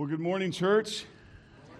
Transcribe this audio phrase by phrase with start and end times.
[0.00, 1.04] Well, good morning, church.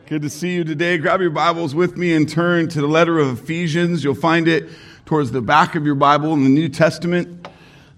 [0.05, 0.99] Good to see you today.
[0.99, 4.05] Grab your Bibles with me and turn to the letter of Ephesians.
[4.05, 4.69] You'll find it
[5.07, 7.49] towards the back of your Bible in the New Testament.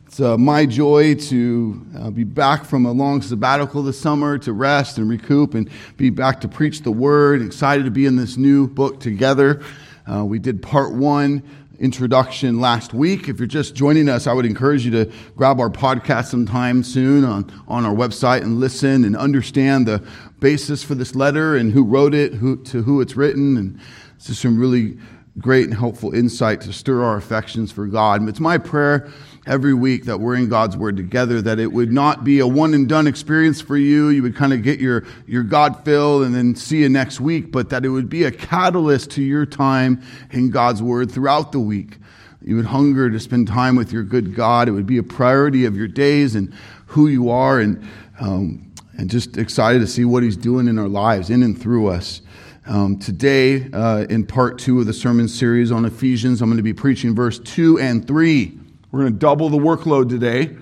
[0.06, 4.52] It's uh, my joy to uh, be back from a long sabbatical this summer to
[4.52, 7.42] rest and recoup and be back to preach the word.
[7.42, 9.60] Excited to be in this new book together.
[10.08, 11.42] Uh, we did part one
[11.82, 13.28] introduction last week.
[13.28, 17.24] If you're just joining us, I would encourage you to grab our podcast sometime soon
[17.24, 20.00] on, on our website and listen and understand the
[20.38, 23.56] basis for this letter and who wrote it, who, to who it's written.
[23.56, 23.80] And
[24.14, 24.96] it's just some really
[25.38, 28.28] great and helpful insight to stir our affections for God.
[28.28, 29.10] It's my prayer
[29.46, 32.74] every week that we're in God's Word together, that it would not be a one
[32.74, 34.08] and done experience for you.
[34.08, 37.50] You would kind of get your, your God fill and then see you next week,
[37.50, 40.00] but that it would be a catalyst to your time
[40.30, 41.98] in God's Word throughout the week.
[42.44, 44.68] You would hunger to spend time with your good God.
[44.68, 46.52] It would be a priority of your days and
[46.86, 47.84] who you are, and,
[48.20, 51.88] um, and just excited to see what He's doing in our lives, in and through
[51.88, 52.20] us.
[52.66, 56.62] Um, today, uh, in part two of the sermon series on Ephesians, I'm going to
[56.62, 58.58] be preaching verse two and three.
[58.92, 60.54] We're going to double the workload today.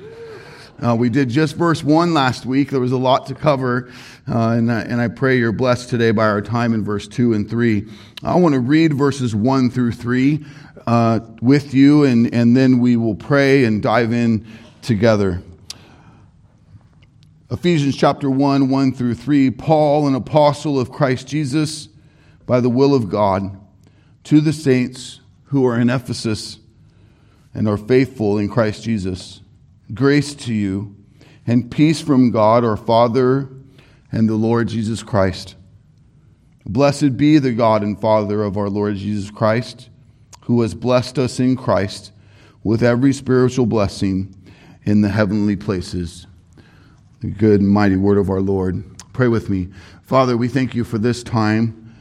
[0.80, 2.70] Uh, we did just verse 1 last week.
[2.70, 3.90] There was a lot to cover,
[4.28, 7.32] uh, and, I, and I pray you're blessed today by our time in verse 2
[7.32, 7.88] and 3.
[8.22, 10.44] I want to read verses 1 through 3
[10.86, 14.46] uh, with you, and, and then we will pray and dive in
[14.80, 15.42] together.
[17.50, 19.50] Ephesians chapter 1, 1 through 3.
[19.50, 21.88] Paul, an apostle of Christ Jesus,
[22.46, 23.58] by the will of God,
[24.22, 26.59] to the saints who are in Ephesus
[27.54, 29.40] and are faithful in Christ Jesus.
[29.92, 30.96] Grace to you
[31.46, 33.48] and peace from God our Father
[34.12, 35.56] and the Lord Jesus Christ.
[36.66, 39.88] Blessed be the God and Father of our Lord Jesus Christ,
[40.42, 42.12] who has blessed us in Christ
[42.62, 44.34] with every spiritual blessing
[44.84, 46.26] in the heavenly places.
[47.20, 48.84] The good and mighty word of our Lord.
[49.12, 49.68] Pray with me.
[50.02, 51.94] Father, we thank you for this time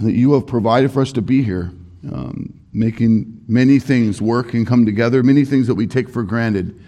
[0.00, 1.72] that you have provided for us to be here.
[2.10, 6.78] Um, making many things work and come together, many things that we take for granted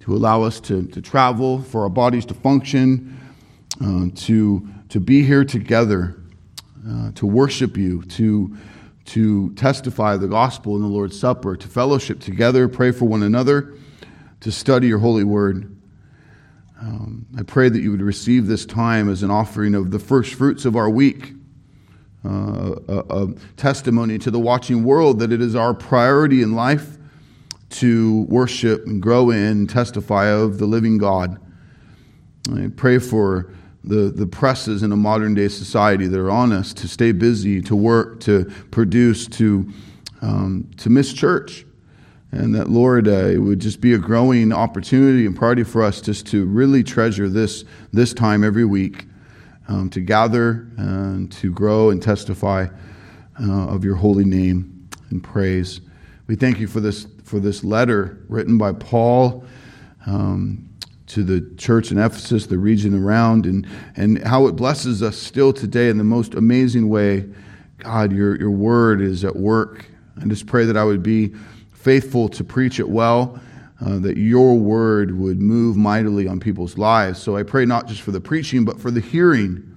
[0.00, 3.18] to allow us to, to travel, for our bodies to function,
[3.84, 6.16] uh, to, to be here together,
[6.88, 8.56] uh, to worship you, to,
[9.04, 13.74] to testify the gospel in the Lord's Supper, to fellowship together, pray for one another,
[14.40, 15.74] to study your holy word.
[16.80, 20.34] Um, I pray that you would receive this time as an offering of the first
[20.34, 21.34] fruits of our week
[22.28, 26.98] uh, a, a testimony to the watching world that it is our priority in life
[27.70, 31.38] to worship and grow in and testify of the living God.
[32.52, 33.50] I pray for
[33.84, 37.62] the, the presses in a modern day society that are on us to stay busy,
[37.62, 39.70] to work, to produce, to,
[40.20, 41.64] um, to miss church.
[42.30, 46.02] And that, Lord, uh, it would just be a growing opportunity and priority for us
[46.02, 49.06] just to really treasure this, this time every week
[49.68, 52.66] um, to gather and to grow and testify
[53.40, 55.80] uh, of your holy name and praise.
[56.26, 59.44] We thank you for this, for this letter written by Paul
[60.06, 60.68] um,
[61.06, 65.52] to the church in Ephesus, the region around, and, and how it blesses us still
[65.52, 67.26] today in the most amazing way.
[67.78, 69.86] God, your, your word is at work.
[70.20, 71.34] I just pray that I would be
[71.72, 73.40] faithful to preach it well
[73.84, 77.20] uh, that your word would move mightily on people's lives.
[77.20, 79.76] So I pray not just for the preaching, but for the hearing,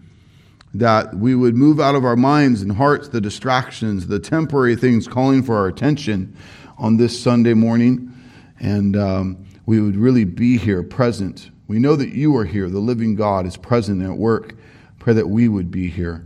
[0.74, 5.08] that we would move out of our minds and hearts the distractions, the temporary things
[5.08, 6.36] calling for our attention
[6.78, 8.12] on this Sunday morning,
[8.60, 11.52] and um, we would really be here present.
[11.68, 12.70] We know that you are here.
[12.70, 14.56] The living God is present at work.
[15.00, 16.26] Pray that we would be here,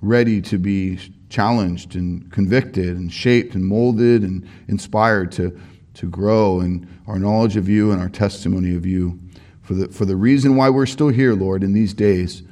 [0.00, 0.98] ready to be
[1.28, 5.58] challenged and convicted and shaped and molded and inspired to
[5.94, 9.18] to grow in our knowledge of you and our testimony of you.
[9.62, 12.42] For the, for the reason why we're still here, Lord, in these days,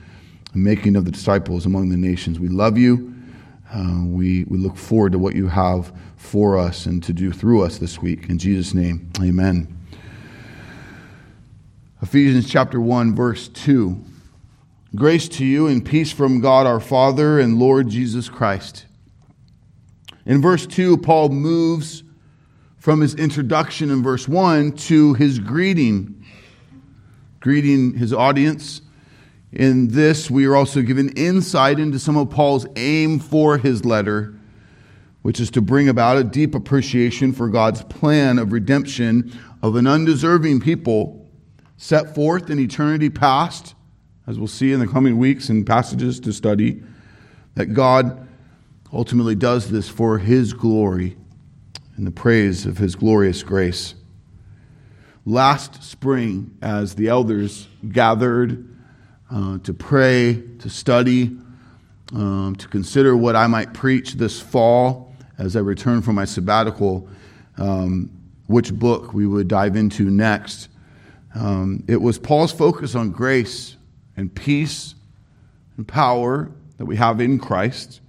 [0.55, 2.39] making of the disciples among the nations.
[2.39, 3.15] We love you.
[3.73, 7.63] Uh, we, we look forward to what you have for us and to do through
[7.63, 8.29] us this week.
[8.29, 9.75] In Jesus' name, amen.
[12.01, 14.05] Ephesians chapter 1, verse 2.
[14.95, 18.87] Grace to you and peace from God our Father and Lord Jesus Christ.
[20.25, 22.03] In verse 2, Paul moves
[22.79, 26.25] from his introduction in verse 1 to his greeting,
[27.41, 28.83] greeting his audience.
[29.53, 34.35] In this, we are also given insight into some of Paul's aim for his letter,
[35.23, 39.87] which is to bring about a deep appreciation for God's plan of redemption of an
[39.87, 41.27] undeserving people
[41.77, 43.75] set forth in eternity past,
[44.27, 46.83] as we'll see in the coming weeks and passages to study,
[47.55, 48.29] that God
[48.93, 51.17] ultimately does this for his glory
[51.99, 53.95] in the praise of his glorious grace.
[55.27, 58.67] Last spring, as the elders gathered
[59.31, 61.37] uh, to pray, to study,
[62.15, 67.09] um, to consider what I might preach this fall as I return from my sabbatical,
[67.59, 68.11] um,
[68.47, 70.69] which book we would dive into next.
[71.35, 73.77] Um, it was Paul's focus on grace
[74.17, 74.95] and peace
[75.77, 78.01] and power that we have in Christ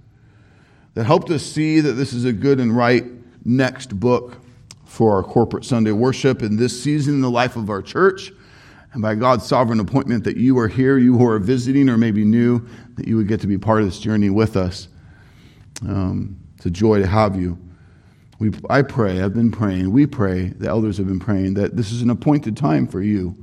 [0.94, 3.04] that helped us see that this is a good and right
[3.44, 4.38] next book
[4.84, 8.32] for our corporate Sunday worship in this season in the life of our church.
[8.92, 12.24] And by God's sovereign appointment, that you are here, you who are visiting or maybe
[12.24, 12.66] new,
[12.96, 14.88] that you would get to be part of this journey with us.
[15.82, 17.56] Um, it's a joy to have you.
[18.40, 21.92] We, I pray, I've been praying, we pray, the elders have been praying, that this
[21.92, 23.36] is an appointed time for you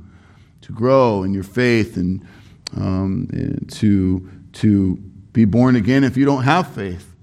[0.60, 2.26] to grow in your faith and,
[2.76, 4.96] um, and to, to
[5.32, 7.14] be born again if you don't have faith.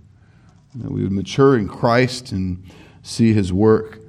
[0.75, 2.63] That we would mature in Christ and
[3.01, 4.00] see his work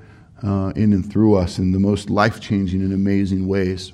[0.42, 3.92] uh, in and through us in the most life changing and amazing ways.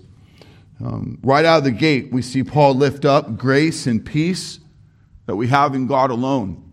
[0.85, 4.59] Um, right out of the gate, we see Paul lift up grace and peace
[5.27, 6.73] that we have in God alone.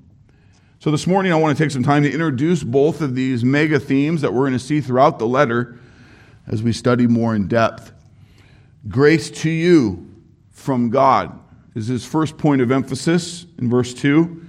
[0.79, 3.79] So this morning, I want to take some time to introduce both of these mega
[3.79, 5.77] themes that we're going to see throughout the letter
[6.47, 7.91] as we study more in depth.
[8.87, 10.09] Grace to you
[10.49, 11.37] from God
[11.75, 14.45] is his first point of emphasis in verse 2.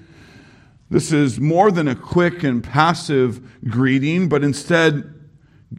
[0.90, 5.14] This is more than a quick and passive greeting, but instead,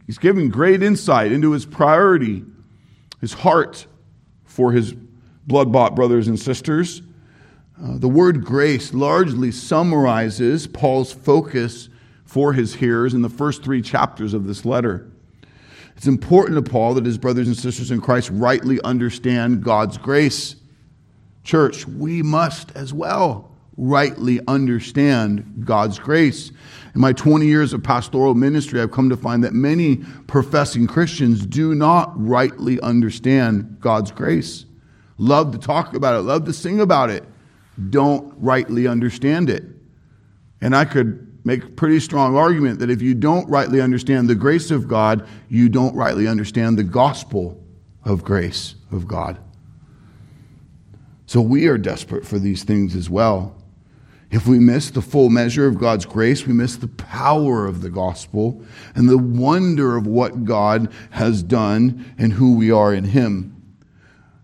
[0.06, 2.44] he's giving great insight into his priority
[3.20, 3.86] his heart
[4.44, 4.94] for his
[5.46, 7.02] blood bought brothers and sisters.
[7.80, 11.88] Uh, the word grace largely summarizes Paul's focus
[12.24, 15.10] for his hearers in the first three chapters of this letter.
[15.96, 20.56] It's important to Paul that his brothers and sisters in Christ rightly understand God's grace.
[21.44, 26.50] Church, we must as well rightly understand God's grace.
[26.94, 29.96] In my 20 years of pastoral ministry, I've come to find that many
[30.26, 34.66] professing Christians do not rightly understand God's grace.
[35.16, 37.24] Love to talk about it, love to sing about it,
[37.90, 39.64] don't rightly understand it.
[40.60, 44.34] And I could make a pretty strong argument that if you don't rightly understand the
[44.34, 47.62] grace of God, you don't rightly understand the gospel
[48.04, 49.38] of grace of God.
[51.26, 53.56] So we are desperate for these things as well.
[54.32, 57.90] If we miss the full measure of God's grace, we miss the power of the
[57.90, 58.64] gospel
[58.94, 63.54] and the wonder of what God has done and who we are in Him.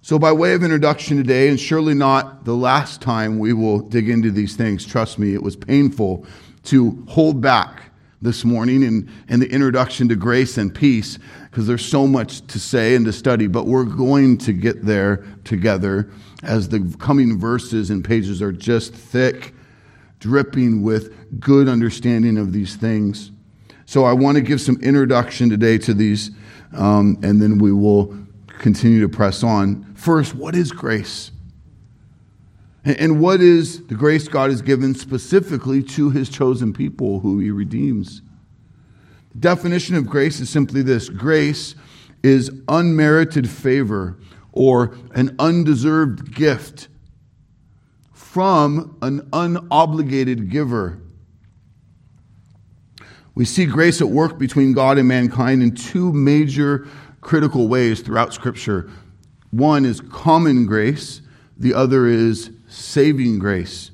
[0.03, 4.11] So, by way of introduction today, and surely not the last time we will dig
[4.11, 6.27] into these things, trust me, it was painful
[6.65, 7.91] to hold back
[8.21, 11.19] this morning in, in the introduction to grace and peace
[11.51, 15.25] because there's so much to say and to study, but we're going to get there
[15.45, 16.11] together
[16.43, 19.55] as the coming verses and pages are just thick
[20.19, 23.31] dripping with good understanding of these things.
[23.87, 26.31] So I want to give some introduction today to these,
[26.77, 28.15] um, and then we will
[28.59, 29.95] continue to press on.
[29.95, 31.31] First, what is grace?
[32.85, 37.51] And what is the grace God has given specifically to his chosen people who he
[37.51, 38.23] redeems?
[39.33, 41.75] The definition of grace is simply this grace
[42.23, 44.19] is unmerited favor
[44.53, 46.89] or an undeserved gift
[48.33, 51.01] from an unobligated giver.
[53.35, 56.87] We see grace at work between God and mankind in two major
[57.23, 58.91] critical ways throughout Scripture.
[59.51, 61.23] One is common grace,
[61.57, 63.93] the other is saving grace.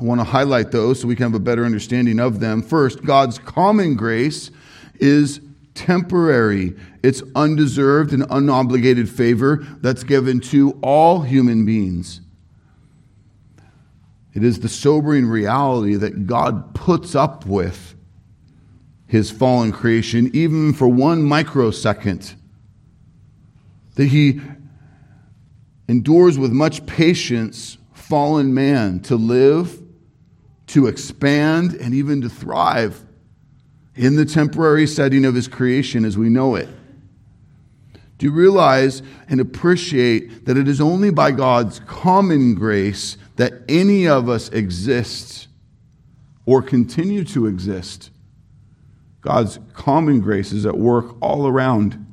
[0.00, 2.62] I want to highlight those so we can have a better understanding of them.
[2.62, 4.52] First, God's common grace
[5.00, 5.40] is
[5.74, 6.76] temporary.
[7.02, 12.20] It's undeserved and unobligated favor that's given to all human beings.
[14.38, 17.96] It is the sobering reality that God puts up with
[19.08, 22.36] his fallen creation, even for one microsecond.
[23.96, 24.40] That he
[25.88, 29.82] endures with much patience fallen man to live,
[30.68, 33.04] to expand, and even to thrive
[33.96, 36.68] in the temporary setting of his creation as we know it.
[38.18, 44.06] Do you realize and appreciate that it is only by God's common grace that any
[44.06, 45.46] of us exist
[46.44, 48.10] or continue to exist.
[49.20, 52.04] God's common grace is at work all around.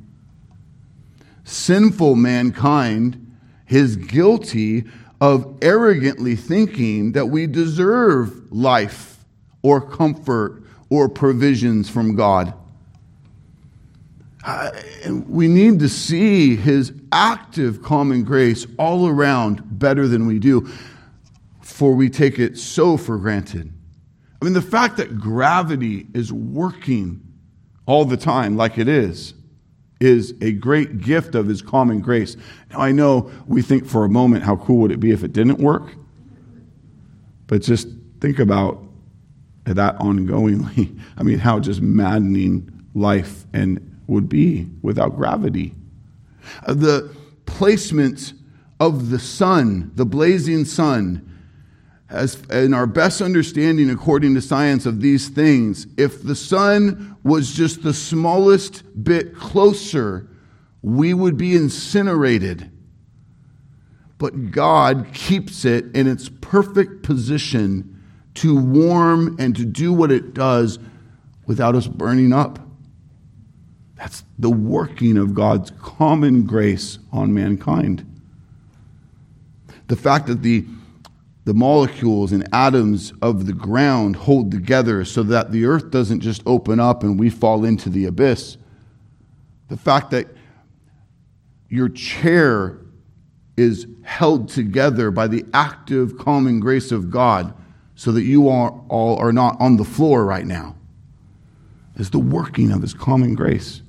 [1.42, 3.36] Sinful mankind
[3.68, 4.84] is guilty
[5.20, 9.24] of arrogantly thinking that we deserve life
[9.62, 12.54] or comfort or provisions from God.
[15.26, 20.70] We need to see his active common grace all around better than we do
[21.76, 23.70] for we take it so for granted.
[24.40, 27.20] I mean, the fact that gravity is working
[27.84, 29.34] all the time, like it is,
[30.00, 32.34] is a great gift of his common grace.
[32.70, 35.34] Now, I know we think for a moment, how cool would it be if it
[35.34, 35.92] didn't work?
[37.46, 37.88] But just
[38.22, 38.82] think about
[39.64, 40.98] that ongoingly.
[41.18, 45.74] I mean, how just maddening life and would be without gravity.
[46.64, 47.14] Uh, the
[47.44, 48.32] placement
[48.80, 51.25] of the sun, the blazing sun,
[52.08, 57.52] as in our best understanding according to science of these things, if the sun was
[57.52, 60.28] just the smallest bit closer,
[60.82, 62.70] we would be incinerated.
[64.18, 68.02] But God keeps it in its perfect position
[68.34, 70.78] to warm and to do what it does
[71.46, 72.60] without us burning up.
[73.96, 78.04] That's the working of God's common grace on mankind.
[79.88, 80.66] The fact that the
[81.46, 86.42] the molecules and atoms of the ground hold together so that the earth doesn't just
[86.44, 88.56] open up and we fall into the abyss.
[89.68, 90.26] The fact that
[91.68, 92.80] your chair
[93.56, 97.54] is held together by the active, common grace of God
[97.94, 100.74] so that you are, all are not on the floor right now
[101.96, 103.82] is the working of his common grace.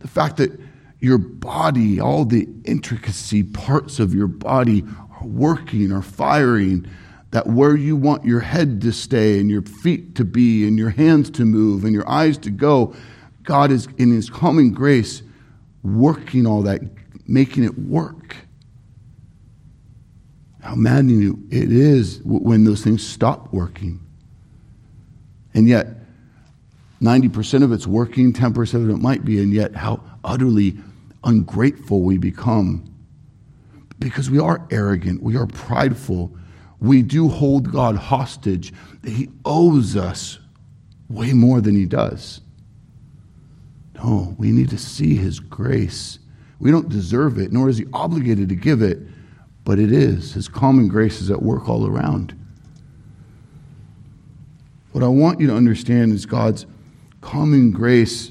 [0.00, 0.52] The fact that
[1.00, 4.84] your body, all the intricacy parts of your body
[5.24, 6.88] working or firing,
[7.30, 10.90] that where you want your head to stay and your feet to be and your
[10.90, 12.94] hands to move and your eyes to go,
[13.42, 15.22] God is in His common grace
[15.82, 16.80] working all that,
[17.26, 18.36] making it work.
[20.62, 24.00] How maddening it is when those things stop working.
[25.52, 25.88] And yet,
[27.02, 30.78] 90% of it's working, 10% of it might be, and yet how utterly
[31.22, 32.93] ungrateful we become
[33.98, 36.36] because we are arrogant, we are prideful,
[36.80, 38.72] we do hold God hostage.
[39.04, 40.38] He owes us
[41.08, 42.40] way more than He does.
[43.94, 46.18] No, we need to see His grace.
[46.58, 48.98] We don't deserve it, nor is He obligated to give it,
[49.64, 50.34] but it is.
[50.34, 52.38] His common grace is at work all around.
[54.92, 56.66] What I want you to understand is God's
[57.20, 58.30] common grace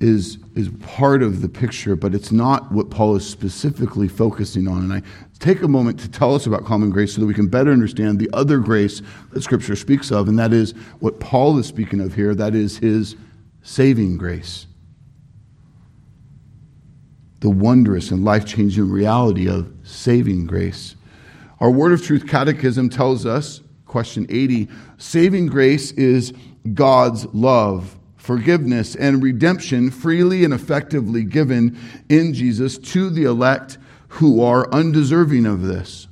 [0.00, 4.78] is, is part of the picture, but it's not what Paul is specifically focusing on.
[4.78, 5.02] And I
[5.38, 8.18] take a moment to tell us about common grace so that we can better understand
[8.18, 9.02] the other grace
[9.32, 12.78] that Scripture speaks of, and that is what Paul is speaking of here that is
[12.78, 13.14] his
[13.62, 14.66] saving grace.
[17.40, 20.96] The wondrous and life changing reality of saving grace.
[21.60, 26.32] Our Word of Truth Catechism tells us, question 80, saving grace is
[26.72, 31.76] God's love forgiveness and redemption freely and effectively given
[32.10, 36.06] in Jesus to the elect who are undeserving of this.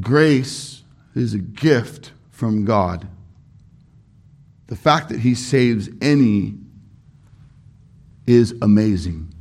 [0.00, 0.84] Grace
[1.16, 3.08] is a gift from God.
[4.68, 6.54] The fact that He saves any
[8.28, 9.34] is amazing.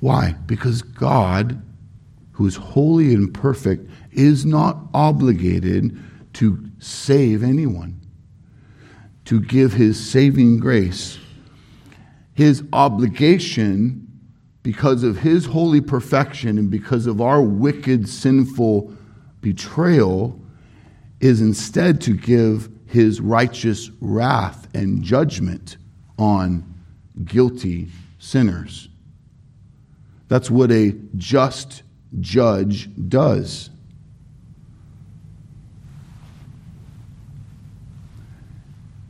[0.00, 0.34] Why?
[0.46, 1.62] Because God,
[2.32, 5.96] who is holy and perfect, is not obligated
[6.38, 8.00] to save anyone,
[9.24, 11.18] to give his saving grace.
[12.32, 14.06] His obligation,
[14.62, 18.92] because of his holy perfection and because of our wicked, sinful
[19.40, 20.40] betrayal,
[21.18, 25.76] is instead to give his righteous wrath and judgment
[26.20, 26.62] on
[27.24, 27.88] guilty
[28.20, 28.88] sinners.
[30.28, 31.82] That's what a just
[32.20, 33.70] judge does.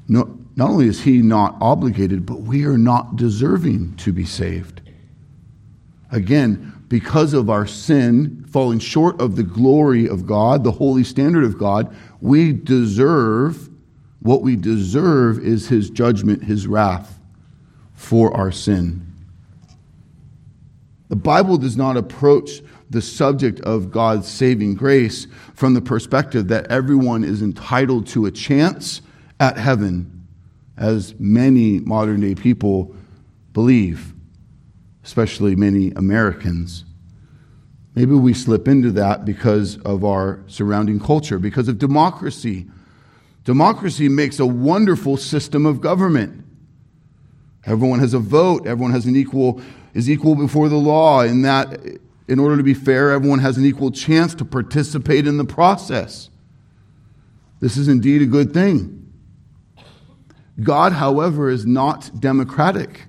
[0.08, 4.80] No, not only is he not obligated, but we are not deserving to be saved.
[6.10, 11.44] Again, because of our sin, falling short of the glory of God, the holy standard
[11.44, 13.68] of God, we deserve
[14.20, 17.20] what we deserve is his judgment, his wrath
[17.94, 19.06] for our sin.
[21.08, 26.66] The Bible does not approach the subject of God's saving grace from the perspective that
[26.68, 29.02] everyone is entitled to a chance
[29.40, 30.26] at heaven,
[30.76, 32.94] as many modern day people
[33.52, 34.12] believe,
[35.04, 36.84] especially many Americans.
[37.94, 42.66] Maybe we slip into that because of our surrounding culture, because of democracy.
[43.44, 46.44] Democracy makes a wonderful system of government.
[47.64, 49.60] Everyone has a vote, everyone has an equal
[49.94, 51.80] is equal before the law in that
[52.28, 56.28] in order to be fair, everyone has an equal chance to participate in the process.
[57.60, 58.97] This is indeed a good thing.
[60.60, 63.06] God, however, is not democratic.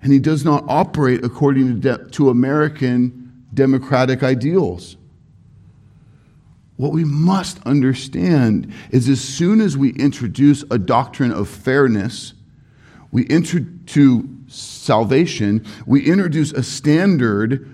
[0.00, 4.96] And he does not operate according to, de- to American democratic ideals.
[6.76, 12.34] what we must understand is as soon as we introduce a doctrine of fairness,
[13.12, 17.68] we enter to salvation, we introduce a standard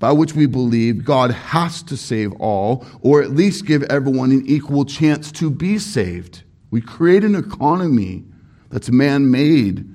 [0.00, 4.44] by which we believe God has to save all, or at least give everyone an
[4.46, 6.43] equal chance to be saved.
[6.74, 8.24] We create an economy
[8.68, 9.94] that's man made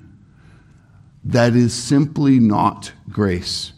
[1.24, 3.74] that is simply not grace.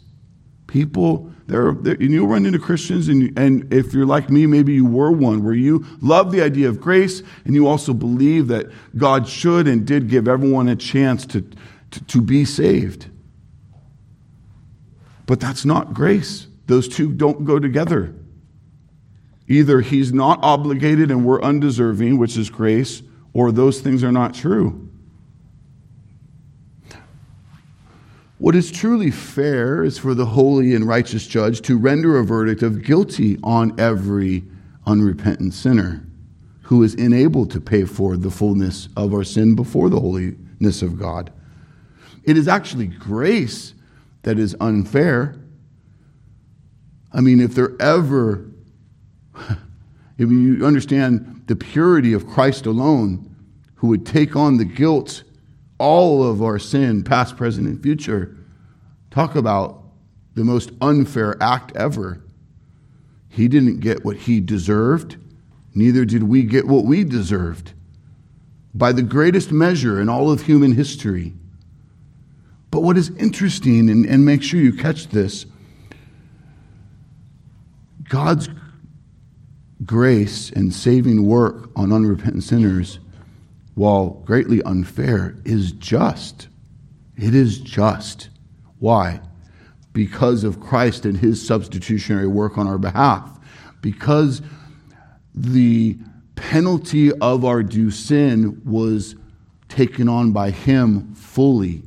[0.67, 4.85] People there, and you'll run into Christians, and, and if you're like me, maybe you
[4.85, 9.27] were one, where you love the idea of grace, and you also believe that God
[9.27, 11.41] should and did give everyone a chance to,
[11.91, 13.07] to, to be saved.
[15.25, 16.47] But that's not grace.
[16.67, 18.15] Those two don't go together.
[19.47, 23.01] Either he's not obligated and we're undeserving, which is grace,
[23.33, 24.89] or those things are not true.
[28.37, 32.61] What is truly fair is for the holy and righteous judge to render a verdict
[32.61, 34.43] of guilty on every
[34.85, 36.05] unrepentant sinner
[36.63, 40.99] who is unable to pay for the fullness of our sin before the holiness of
[40.99, 41.31] God.
[42.23, 43.73] It is actually grace
[44.23, 45.35] that is unfair.
[47.11, 48.45] I mean, if there ever,
[50.17, 53.29] if you understand the purity of Christ alone,
[53.75, 55.23] who would take on the guilt
[55.77, 58.37] all of our sin, past, present, and future.
[59.11, 59.83] Talk about
[60.35, 62.23] the most unfair act ever.
[63.27, 65.17] He didn't get what he deserved,
[65.75, 67.73] neither did we get what we deserved
[68.73, 71.33] by the greatest measure in all of human history.
[72.71, 75.45] But what is interesting, and, and make sure you catch this
[78.07, 78.47] God's
[79.85, 82.99] grace and saving work on unrepentant sinners
[83.75, 86.47] while greatly unfair, is just.
[87.17, 88.29] It is just.
[88.79, 89.21] Why?
[89.93, 93.39] Because of Christ and his substitutionary work on our behalf.
[93.81, 94.41] Because
[95.33, 95.97] the
[96.35, 99.15] penalty of our due sin was
[99.69, 101.81] taken on by him fully.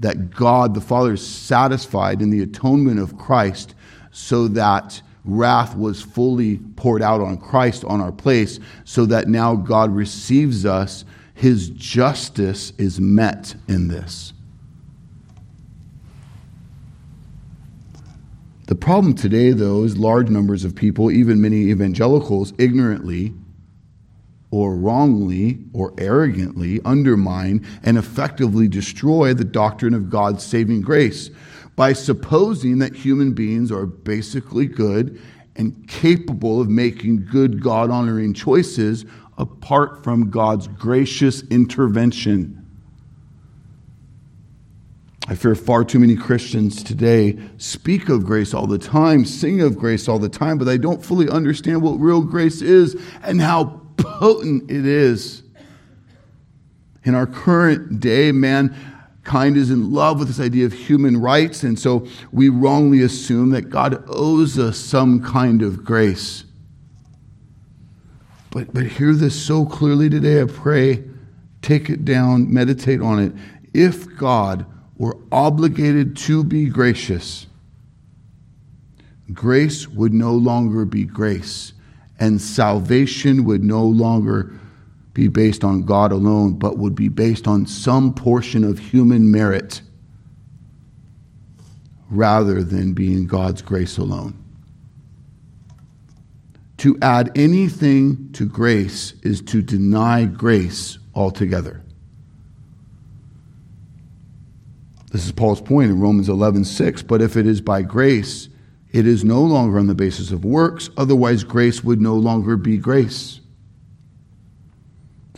[0.00, 3.74] That God the Father is satisfied in the atonement of Christ
[4.10, 9.54] so that wrath was fully poured out on Christ on our place, so that now
[9.54, 11.04] God receives us.
[11.34, 14.32] His justice is met in this.
[18.66, 23.34] The problem today, though, is large numbers of people, even many evangelicals, ignorantly
[24.50, 31.30] or wrongly or arrogantly undermine and effectively destroy the doctrine of God's saving grace
[31.78, 35.22] by supposing that human beings are basically good
[35.54, 39.04] and capable of making good, God honoring choices
[39.38, 42.66] apart from God's gracious intervention.
[45.28, 49.78] I fear far too many Christians today speak of grace all the time, sing of
[49.78, 53.82] grace all the time, but they don't fully understand what real grace is and how
[53.98, 55.44] potent it is.
[57.04, 58.74] In our current day, man,
[59.28, 63.50] Kind is in love with this idea of human rights, and so we wrongly assume
[63.50, 66.44] that God owes us some kind of grace.
[68.50, 71.04] But, but hear this so clearly today, I pray.
[71.60, 73.34] Take it down, meditate on it.
[73.74, 74.64] If God
[74.96, 77.48] were obligated to be gracious,
[79.34, 81.74] grace would no longer be grace,
[82.18, 84.58] and salvation would no longer
[85.18, 89.82] be based on God alone, but would be based on some portion of human merit
[92.08, 94.40] rather than being God's grace alone.
[96.76, 101.82] To add anything to grace is to deny grace altogether.
[105.10, 107.02] This is Paul's point in Romans 11 6.
[107.02, 108.48] But if it is by grace,
[108.92, 112.78] it is no longer on the basis of works, otherwise, grace would no longer be
[112.78, 113.40] grace.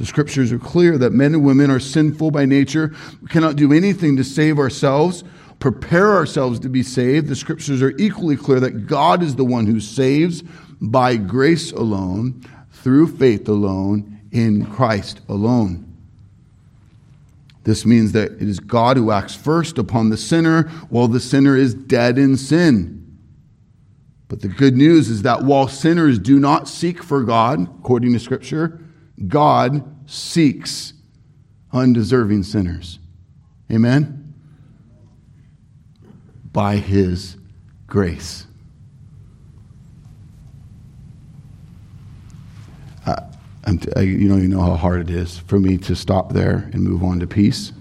[0.00, 2.94] The scriptures are clear that men and women are sinful by nature.
[3.20, 5.24] We cannot do anything to save ourselves,
[5.58, 7.28] prepare ourselves to be saved.
[7.28, 10.42] The scriptures are equally clear that God is the one who saves
[10.80, 15.84] by grace alone, through faith alone, in Christ alone.
[17.64, 21.58] This means that it is God who acts first upon the sinner while the sinner
[21.58, 23.18] is dead in sin.
[24.28, 28.18] But the good news is that while sinners do not seek for God, according to
[28.18, 28.80] Scripture,
[29.26, 30.92] God seeks
[31.72, 32.98] undeserving sinners.
[33.70, 34.34] Amen?
[36.52, 37.36] By his
[37.86, 38.46] grace.
[43.06, 46.82] I, you know, you know how hard it is for me to stop there and
[46.82, 47.72] move on to peace.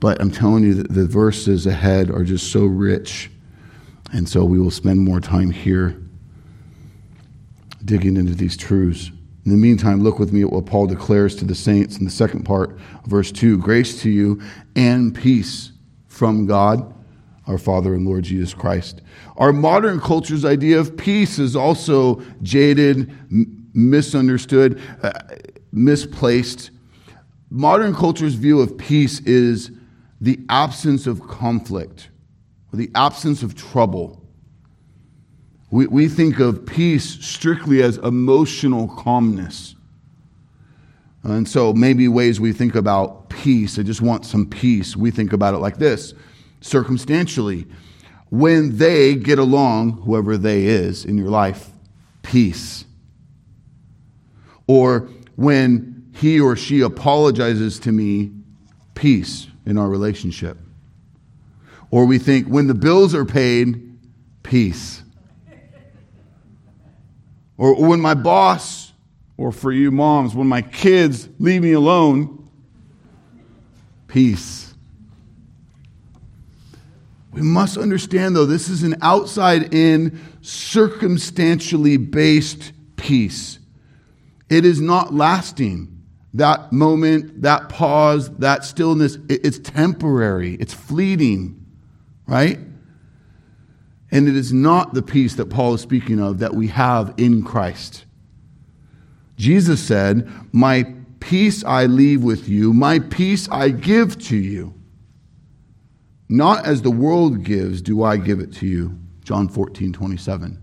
[0.00, 3.30] But I'm telling you that the verses ahead are just so rich.
[4.12, 6.00] And so we will spend more time here.
[7.84, 9.10] digging into these truths.
[9.48, 12.10] In the meantime, look with me at what Paul declares to the saints in the
[12.10, 14.42] second part, verse 2 Grace to you
[14.76, 15.72] and peace
[16.06, 16.92] from God,
[17.46, 19.00] our Father and Lord Jesus Christ.
[19.38, 25.12] Our modern culture's idea of peace is also jaded, m- misunderstood, uh,
[25.72, 26.70] misplaced.
[27.48, 29.70] Modern culture's view of peace is
[30.20, 32.10] the absence of conflict,
[32.74, 34.17] the absence of trouble.
[35.70, 39.74] We, we think of peace strictly as emotional calmness.
[41.22, 45.32] And so, maybe ways we think about peace, I just want some peace, we think
[45.32, 46.14] about it like this
[46.60, 47.66] circumstantially.
[48.30, 51.70] When they get along, whoever they is in your life,
[52.22, 52.84] peace.
[54.66, 58.32] Or when he or she apologizes to me,
[58.94, 60.58] peace in our relationship.
[61.90, 63.98] Or we think when the bills are paid,
[64.42, 65.02] peace.
[67.58, 68.92] Or when my boss,
[69.36, 72.48] or for you moms, when my kids leave me alone,
[74.06, 74.72] peace.
[77.32, 83.58] We must understand, though, this is an outside in, circumstantially based peace.
[84.48, 85.94] It is not lasting.
[86.34, 91.64] That moment, that pause, that stillness, it's temporary, it's fleeting,
[92.26, 92.58] right?
[94.10, 97.42] And it is not the peace that Paul is speaking of that we have in
[97.42, 98.04] Christ.
[99.36, 104.74] Jesus said, My peace I leave with you, my peace I give to you.
[106.28, 108.98] Not as the world gives, do I give it to you.
[109.24, 110.58] John 14, 27.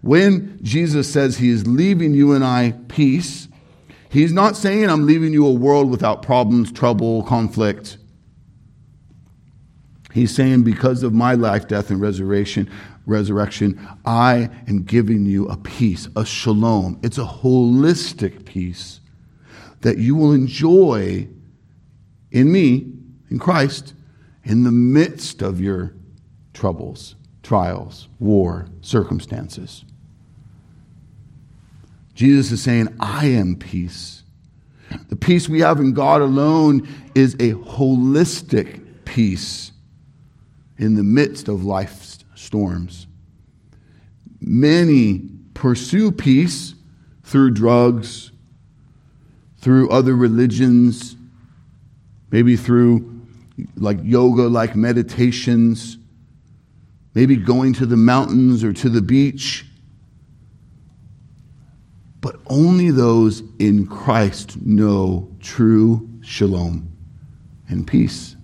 [0.00, 3.48] When Jesus says he is leaving you and I peace,
[4.10, 7.98] he's not saying I'm leaving you a world without problems, trouble, conflict.
[10.18, 12.68] He's saying, because of my life, death, and resurrection,
[13.06, 16.98] resurrection, I am giving you a peace, a shalom.
[17.04, 18.98] It's a holistic peace
[19.82, 21.28] that you will enjoy
[22.32, 22.92] in me,
[23.30, 23.94] in Christ,
[24.42, 25.94] in the midst of your
[26.52, 29.84] troubles, trials, war, circumstances.
[32.14, 34.24] Jesus is saying, I am peace.
[35.10, 39.70] The peace we have in God alone is a holistic peace
[40.78, 43.06] in the midst of life's storms.
[44.40, 46.74] Many pursue peace
[47.24, 48.30] through drugs,
[49.58, 51.16] through other religions,
[52.30, 53.20] maybe through
[53.76, 55.98] like yoga like meditations,
[57.14, 59.66] maybe going to the mountains or to the beach.
[62.20, 66.90] But only those in Christ know true shalom
[67.68, 68.36] and peace.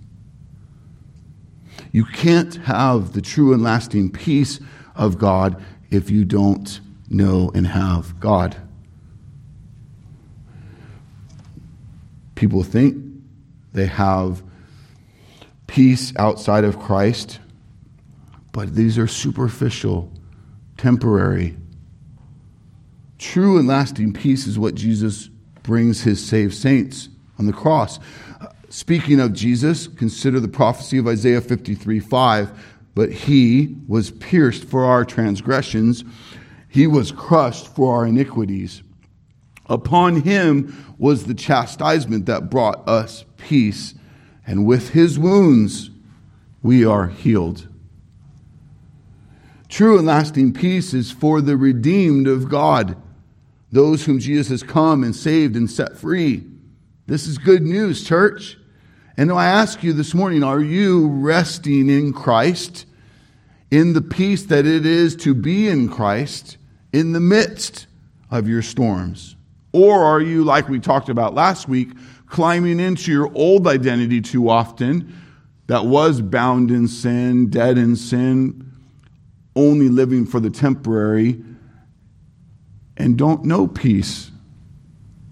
[1.95, 4.59] You can't have the true and lasting peace
[4.97, 8.57] of God if you don't know and have God.
[12.35, 13.01] People think
[13.71, 14.43] they have
[15.67, 17.39] peace outside of Christ,
[18.51, 20.11] but these are superficial,
[20.75, 21.55] temporary.
[23.19, 25.29] True and lasting peace is what Jesus
[25.63, 27.07] brings his saved saints
[27.39, 27.99] on the cross.
[28.75, 32.75] Speaking of Jesus, consider the prophecy of Isaiah 53 5.
[32.93, 36.03] But he was pierced for our transgressions,
[36.67, 38.83] he was crushed for our iniquities.
[39.67, 43.93] Upon him was the chastisement that brought us peace,
[44.45, 45.89] and with his wounds
[46.61, 47.69] we are healed.
[49.69, 52.97] True and lasting peace is for the redeemed of God,
[53.71, 56.43] those whom Jesus has come and saved and set free.
[57.07, 58.57] This is good news, church.
[59.17, 62.85] And I ask you this morning, are you resting in Christ,
[63.71, 66.57] in the peace that it is to be in Christ
[66.91, 67.87] in the midst
[68.29, 69.37] of your storms?
[69.71, 71.91] Or are you, like we talked about last week,
[72.27, 75.15] climbing into your old identity too often
[75.67, 78.69] that was bound in sin, dead in sin,
[79.55, 81.41] only living for the temporary,
[82.97, 84.29] and don't know peace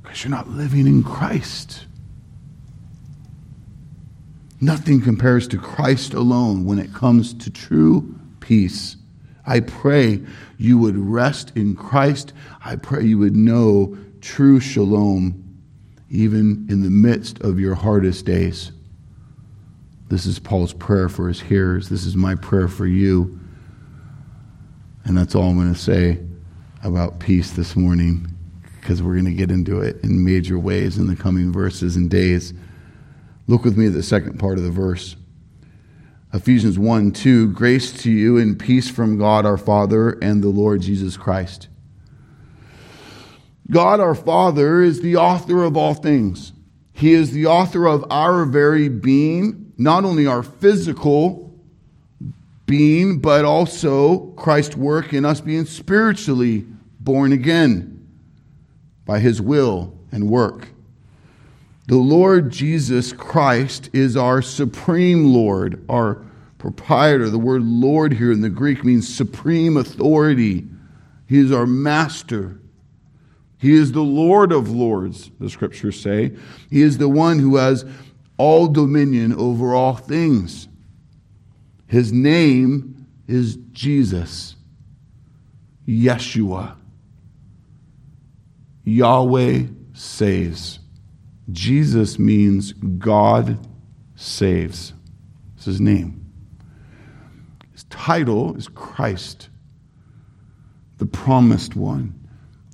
[0.01, 1.85] because you're not living in Christ?
[4.63, 8.95] Nothing compares to Christ alone when it comes to true peace.
[9.45, 10.21] I pray
[10.57, 12.31] you would rest in Christ.
[12.63, 15.59] I pray you would know true shalom
[16.09, 18.71] even in the midst of your hardest days.
[20.07, 21.89] This is Paul's prayer for his hearers.
[21.89, 23.37] This is my prayer for you.
[25.03, 26.19] And that's all I'm going to say
[26.85, 28.33] about peace this morning
[28.79, 32.09] because we're going to get into it in major ways in the coming verses and
[32.09, 32.53] days.
[33.47, 35.15] Look with me at the second part of the verse.
[36.33, 40.81] Ephesians 1 2 Grace to you and peace from God our Father and the Lord
[40.81, 41.67] Jesus Christ.
[43.69, 46.53] God our Father is the author of all things.
[46.93, 51.53] He is the author of our very being, not only our physical
[52.65, 56.65] being, but also Christ's work in us being spiritually
[56.99, 58.07] born again
[59.05, 60.69] by his will and work.
[61.87, 66.25] The Lord Jesus Christ is our supreme Lord, our
[66.57, 67.29] proprietor.
[67.29, 70.67] The word Lord here in the Greek means supreme authority.
[71.27, 72.59] He is our master.
[73.57, 76.35] He is the Lord of lords, the scriptures say.
[76.69, 77.85] He is the one who has
[78.37, 80.67] all dominion over all things.
[81.87, 84.55] His name is Jesus,
[85.87, 86.75] Yeshua.
[88.85, 90.79] Yahweh saves.
[91.51, 93.57] Jesus means God
[94.15, 94.93] saves.
[95.55, 96.31] It's his name.
[97.73, 99.49] His title is Christ,
[100.97, 102.27] the promised one,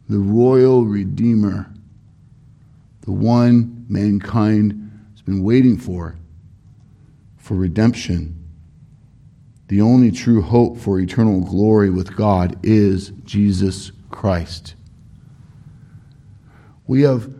[0.07, 1.71] the royal redeemer,
[3.01, 6.15] the one mankind has been waiting for,
[7.37, 8.35] for redemption.
[9.67, 14.75] The only true hope for eternal glory with God is Jesus Christ.
[16.87, 17.31] We have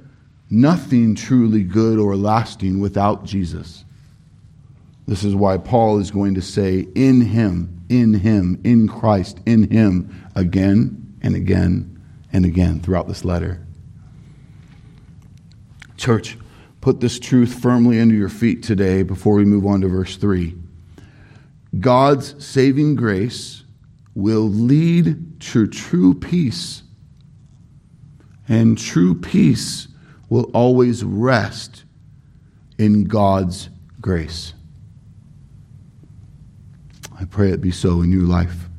[0.50, 3.86] nothing truly good or lasting without Jesus.
[5.08, 9.70] This is why Paul is going to say, in him, in him, in Christ, in
[9.70, 12.00] him, again and again
[12.32, 13.66] and again throughout this letter.
[15.98, 16.38] Church,
[16.80, 20.56] put this truth firmly under your feet today before we move on to verse 3.
[21.80, 23.64] God's saving grace
[24.16, 26.84] will lead to true peace.
[28.48, 29.89] And true peace
[30.30, 31.84] will always rest
[32.78, 34.54] in God's grace.
[37.20, 38.70] I pray it be so in your life.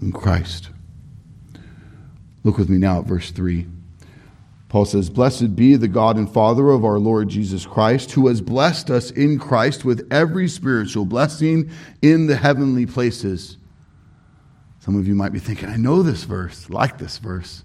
[0.00, 0.70] In Christ.
[2.42, 3.66] Look with me now at verse 3.
[4.68, 8.40] Paul says, Blessed be the God and Father of our Lord Jesus Christ, who has
[8.40, 11.70] blessed us in Christ with every spiritual blessing
[12.02, 13.56] in the heavenly places.
[14.80, 17.62] Some of you might be thinking, I know this verse, like this verse.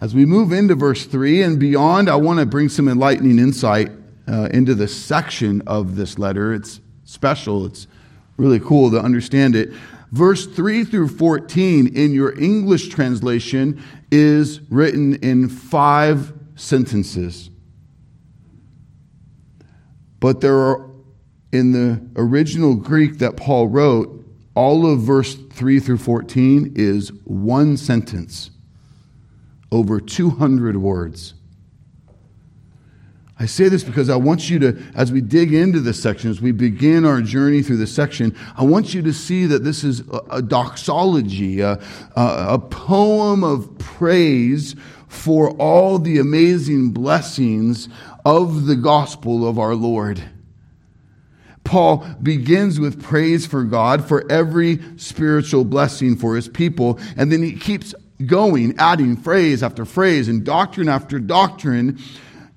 [0.00, 3.90] As we move into verse 3 and beyond, I want to bring some enlightening insight
[4.28, 6.54] uh, into this section of this letter.
[6.54, 7.88] It's special, it's
[8.36, 9.72] really cool to understand it.
[10.12, 13.82] Verse 3 through 14 in your English translation
[14.12, 17.50] is written in five sentences.
[20.20, 20.90] But there are,
[21.50, 24.14] in the original Greek that Paul wrote,
[24.54, 28.50] all of verse 3 through 14 is one sentence
[29.70, 31.34] over 200 words.
[33.40, 36.40] I say this because I want you to, as we dig into this section, as
[36.40, 40.02] we begin our journey through this section, I want you to see that this is
[40.30, 41.80] a, doxology, a,
[42.16, 44.74] a poem of praise
[45.06, 47.88] for all the amazing blessings
[48.24, 50.20] of the gospel of our Lord.
[51.62, 57.42] Paul begins with praise for God for every spiritual blessing for his people, and then
[57.42, 57.94] he keeps
[58.26, 61.98] going, adding phrase after phrase and doctrine after doctrine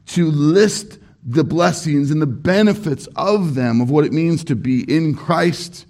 [0.07, 4.83] to list the blessings and the benefits of them, of what it means to be
[4.93, 5.85] in Christ.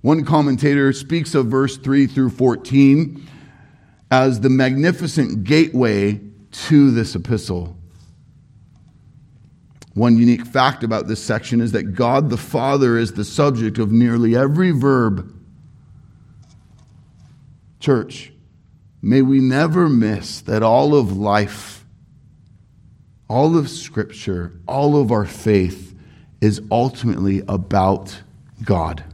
[0.00, 3.28] One commentator speaks of verse 3 through 14
[4.10, 7.76] as the magnificent gateway to this epistle.
[9.94, 13.92] One unique fact about this section is that God the Father is the subject of
[13.92, 15.34] nearly every verb.
[17.80, 18.32] Church,
[19.02, 21.84] May we never miss that all of life,
[23.28, 25.94] all of Scripture, all of our faith
[26.40, 28.22] is ultimately about
[28.62, 29.04] God.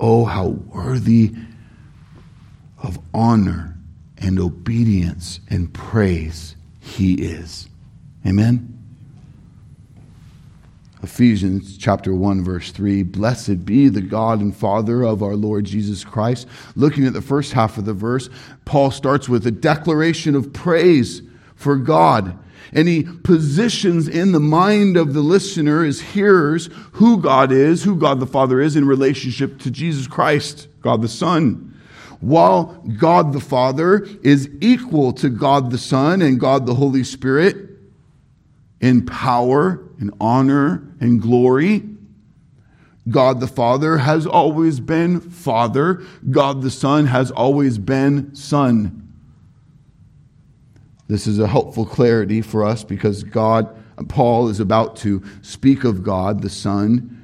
[0.00, 1.34] Oh, how worthy
[2.82, 3.76] of honor
[4.16, 7.68] and obedience and praise He is.
[8.26, 8.77] Amen.
[11.02, 16.04] Ephesians chapter 1 verse 3 Blessed be the God and Father of our Lord Jesus
[16.04, 16.48] Christ.
[16.74, 18.28] Looking at the first half of the verse,
[18.64, 21.22] Paul starts with a declaration of praise
[21.54, 22.36] for God.
[22.72, 27.96] And he positions in the mind of the listener, his hearers, who God is, who
[27.96, 31.64] God the Father is in relationship to Jesus Christ, God the Son.
[32.20, 37.56] While God the Father is equal to God the Son and God the Holy Spirit
[38.80, 41.82] in power and honor and glory.
[43.08, 46.02] God the Father has always been Father.
[46.30, 49.12] God the Son has always been Son.
[51.08, 53.74] This is a helpful clarity for us because God,
[54.08, 57.14] Paul is about to speak of God the Son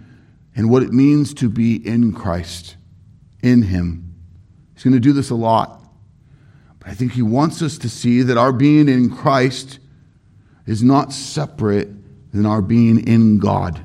[0.56, 2.76] and what it means to be in Christ,
[3.42, 4.14] in Him,
[4.74, 5.82] He's going to do this a lot.
[6.78, 9.78] But I think he wants us to see that our being in Christ
[10.66, 11.88] is not separate
[12.34, 13.80] than our being in God.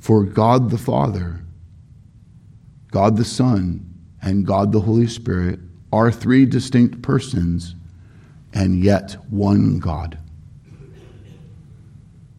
[0.00, 1.40] For God the Father,
[2.90, 3.88] God the Son,
[4.20, 5.60] and God the Holy Spirit
[5.92, 7.76] are three distinct persons
[8.52, 10.18] and yet one God.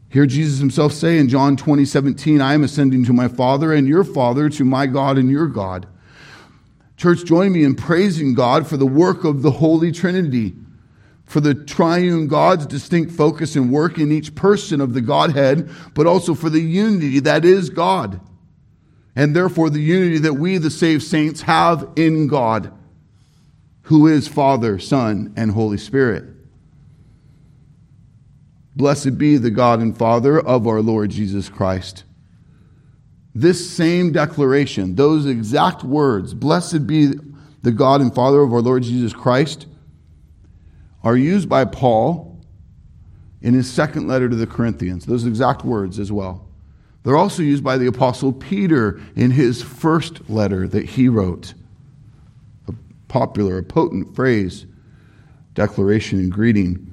[0.09, 3.87] Hear Jesus himself say in John 20, 17, I am ascending to my Father and
[3.87, 5.87] your Father, to my God and your God.
[6.97, 10.53] Church, join me in praising God for the work of the Holy Trinity,
[11.25, 16.07] for the triune God's distinct focus and work in each person of the Godhead, but
[16.07, 18.19] also for the unity that is God,
[19.15, 22.71] and therefore the unity that we, the saved saints, have in God,
[23.83, 26.25] who is Father, Son, and Holy Spirit.
[28.75, 32.03] Blessed be the God and Father of our Lord Jesus Christ.
[33.33, 37.13] This same declaration, those exact words, blessed be
[37.61, 39.67] the God and Father of our Lord Jesus Christ,
[41.05, 42.41] are used by Paul
[43.41, 45.05] in his second letter to the Corinthians.
[45.05, 46.47] Those exact words as well.
[47.03, 51.53] They're also used by the Apostle Peter in his first letter that he wrote.
[52.67, 52.73] A
[53.07, 54.65] popular, a potent phrase,
[55.53, 56.91] declaration, and greeting.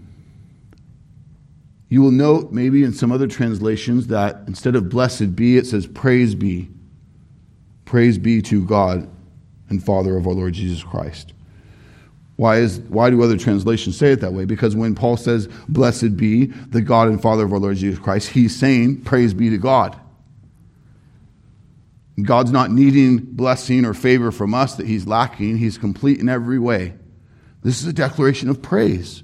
[1.88, 5.86] You will note maybe in some other translations that instead of blessed be, it says
[5.86, 6.68] praise be.
[7.86, 9.08] Praise be to God
[9.70, 11.32] and Father of our Lord Jesus Christ.
[12.36, 14.44] Why, is, why do other translations say it that way?
[14.44, 18.30] Because when Paul says, Blessed be the God and Father of our Lord Jesus Christ,
[18.30, 19.98] he's saying, Praise be to God.
[22.22, 25.58] God's not needing blessing or favor from us that he's lacking.
[25.58, 26.94] He's complete in every way.
[27.62, 29.22] This is a declaration of praise.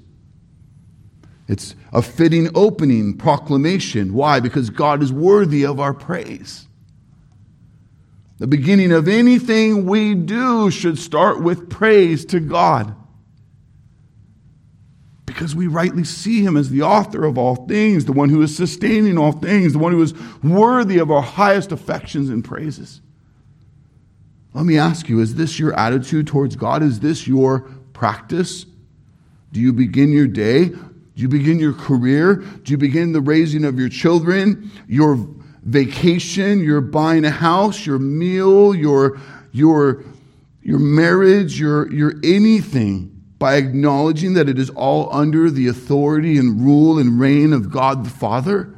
[1.47, 4.13] It's a fitting opening proclamation.
[4.13, 4.39] Why?
[4.39, 6.68] Because God is worthy of our praise.
[8.39, 12.95] The beginning of anything we do should start with praise to God.
[15.25, 18.55] Because we rightly see Him as the author of all things, the one who is
[18.55, 23.01] sustaining all things, the one who is worthy of our highest affections and praises.
[24.53, 26.81] Let me ask you is this your attitude towards God?
[26.81, 27.61] Is this your
[27.93, 28.65] practice?
[29.51, 30.71] Do you begin your day
[31.19, 32.35] do you begin your career?
[32.35, 35.15] Do you begin the raising of your children, your
[35.63, 39.19] vacation, your buying a house, your meal, your,
[39.51, 40.03] your,
[40.61, 46.61] your marriage, your, your anything by acknowledging that it is all under the authority and
[46.61, 48.75] rule and reign of God the Father?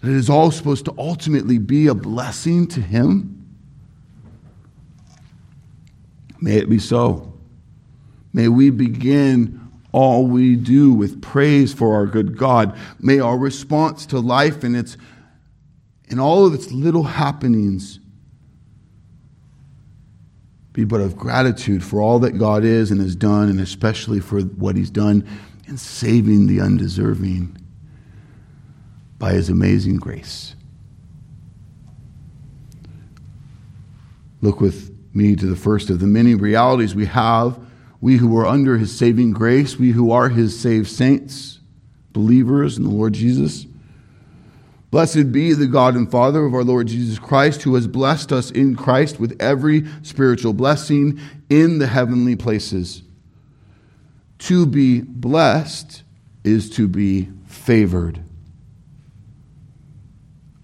[0.00, 3.34] That it is all supposed to ultimately be a blessing to Him?
[6.40, 7.32] May it be so.
[8.32, 12.76] May we begin all we do with praise for our good God.
[13.00, 14.96] May our response to life and its
[16.10, 18.00] and all of its little happenings
[20.72, 24.40] be but of gratitude for all that God is and has done, and especially for
[24.42, 25.26] what He's done
[25.66, 27.56] in saving the undeserving
[29.18, 30.54] by His amazing grace.
[34.40, 37.58] Look with me to the first of the many realities we have
[38.00, 41.58] we who are under his saving grace, we who are his saved saints,
[42.12, 43.66] believers in the Lord Jesus.
[44.90, 48.50] Blessed be the God and Father of our Lord Jesus Christ, who has blessed us
[48.50, 53.02] in Christ with every spiritual blessing in the heavenly places.
[54.40, 56.04] To be blessed
[56.44, 58.22] is to be favored.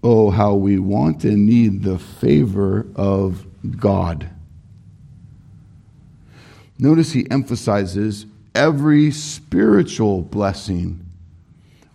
[0.01, 3.45] Oh, how we want and need the favor of
[3.77, 4.29] God.
[6.77, 11.05] Notice he emphasizes every spiritual blessing.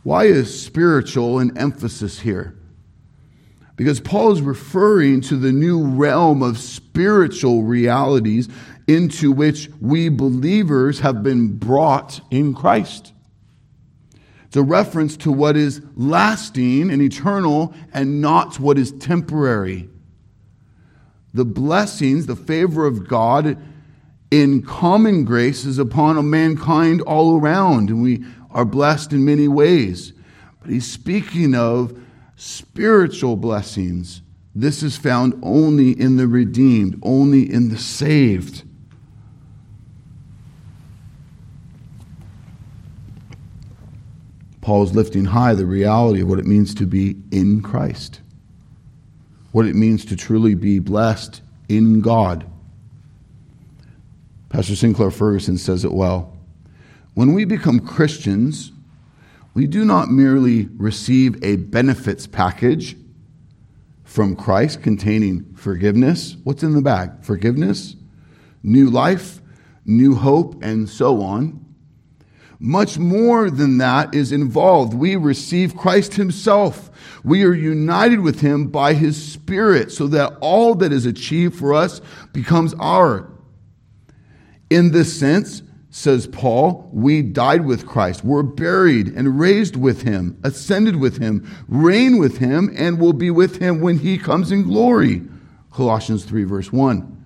[0.03, 2.57] Why is spiritual an emphasis here?
[3.77, 8.49] Because Paul is referring to the new realm of spiritual realities
[8.87, 13.13] into which we believers have been brought in Christ.
[14.47, 19.89] It's a reference to what is lasting and eternal and not what is temporary.
[21.33, 23.57] The blessings, the favor of God,
[24.31, 30.13] in common grace is upon mankind all around, and we are blessed in many ways.
[30.61, 31.99] But he's speaking of
[32.37, 34.23] spiritual blessings.
[34.55, 38.65] This is found only in the redeemed, only in the saved.
[44.61, 48.21] Paul is lifting high the reality of what it means to be in Christ,
[49.53, 52.49] what it means to truly be blessed in God.
[54.51, 56.37] Pastor Sinclair Ferguson says it well.
[57.15, 58.73] When we become Christians,
[59.55, 62.97] we do not merely receive a benefits package
[64.03, 66.37] from Christ containing forgiveness.
[66.43, 67.23] What's in the bag?
[67.23, 67.95] Forgiveness,
[68.65, 69.41] new life,
[69.85, 71.65] new hope, and so on.
[72.59, 74.95] Much more than that is involved.
[74.95, 76.91] We receive Christ Himself.
[77.23, 81.73] We are united with Him by His Spirit so that all that is achieved for
[81.73, 82.01] us
[82.33, 83.30] becomes our.
[84.71, 90.39] In this sense, says Paul, we died with Christ, were buried and raised with him,
[90.45, 94.63] ascended with him, reign with him, and will be with him when he comes in
[94.63, 95.23] glory.
[95.73, 97.17] Colossians 3, verse 1.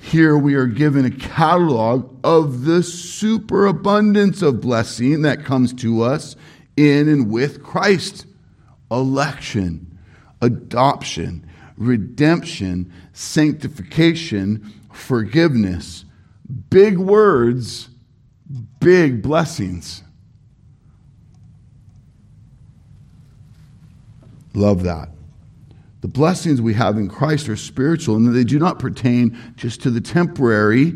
[0.00, 6.34] Here we are given a catalog of the superabundance of blessing that comes to us
[6.76, 8.26] in and with Christ
[8.90, 9.98] election,
[10.40, 16.04] adoption, redemption, sanctification, forgiveness
[16.70, 17.88] Big words,
[18.80, 20.02] big blessings.
[24.54, 25.08] Love that.
[26.02, 29.90] The blessings we have in Christ are spiritual and they do not pertain just to
[29.90, 30.92] the temporary.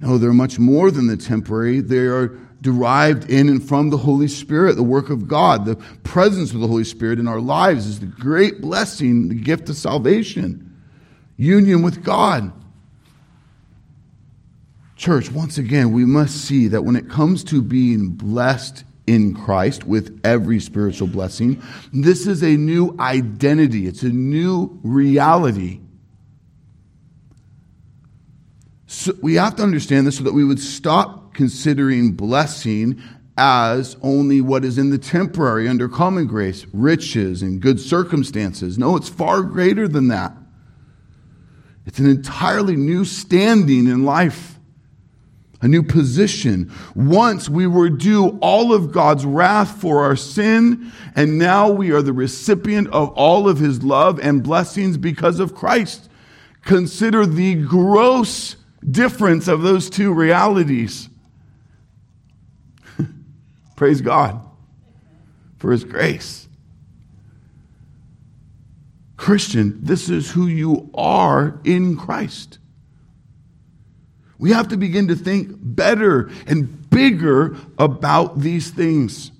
[0.00, 1.80] No, they're much more than the temporary.
[1.80, 2.28] They are
[2.60, 5.64] derived in and from the Holy Spirit, the work of God.
[5.64, 9.68] The presence of the Holy Spirit in our lives is the great blessing, the gift
[9.68, 10.74] of salvation,
[11.36, 12.52] union with God.
[15.04, 19.84] Church, once again, we must see that when it comes to being blessed in Christ
[19.84, 25.80] with every spiritual blessing, this is a new identity, it's a new reality.
[28.86, 32.98] So we have to understand this so that we would stop considering blessing
[33.36, 38.78] as only what is in the temporary under common grace, riches and good circumstances.
[38.78, 40.34] No, it's far greater than that.
[41.84, 44.53] It's an entirely new standing in life
[45.64, 46.70] a new position.
[46.94, 52.02] Once we were due all of God's wrath for our sin, and now we are
[52.02, 56.10] the recipient of all of his love and blessings because of Christ.
[56.66, 58.56] Consider the gross
[58.88, 61.08] difference of those two realities.
[63.76, 64.46] Praise God
[65.56, 66.46] for his grace.
[69.16, 72.58] Christian, this is who you are in Christ.
[74.44, 79.30] We have to begin to think better and bigger about these things.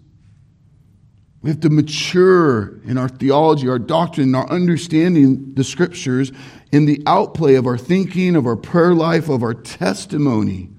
[1.42, 6.32] We have to mature in our theology, our doctrine, our understanding the scriptures,
[6.72, 10.70] in the outplay of our thinking, of our prayer life, of our testimony,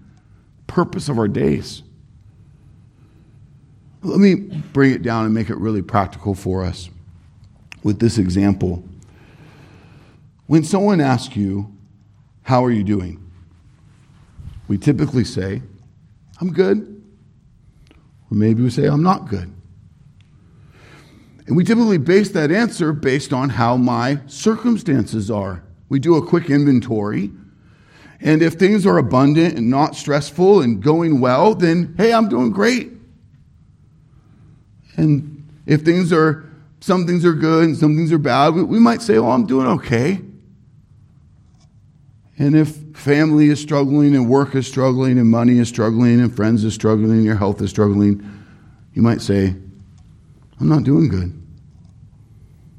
[0.65, 1.84] purpose of our days.
[4.01, 4.34] Let me
[4.73, 6.89] bring it down and make it really practical for us
[7.84, 8.84] with this example.
[10.47, 11.71] When someone asks you,
[12.41, 13.21] How are you doing?
[14.68, 15.61] We typically say,
[16.41, 17.03] I'm good.
[18.32, 19.51] Or maybe we say, I'm not good.
[21.47, 25.63] And we typically base that answer based on how my circumstances are.
[25.89, 27.32] We do a quick inventory.
[28.20, 32.51] And if things are abundant and not stressful and going well, then hey, I'm doing
[32.51, 32.91] great.
[34.97, 36.49] And if things are,
[36.80, 39.45] some things are good and some things are bad, we, we might say, oh, I'm
[39.45, 40.22] doing okay.
[42.38, 46.63] And if family is struggling and work is struggling and money is struggling and friends
[46.63, 48.23] is struggling and your health is struggling,
[48.93, 49.53] you might say,
[50.59, 51.31] I'm not doing good.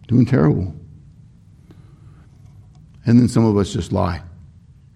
[0.08, 0.74] Doing terrible.
[3.04, 4.22] And then some of us just lie.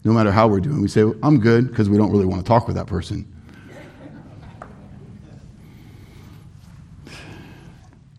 [0.05, 2.49] No matter how we're doing, we say, I'm good because we don't really want to
[2.49, 3.27] talk with that person.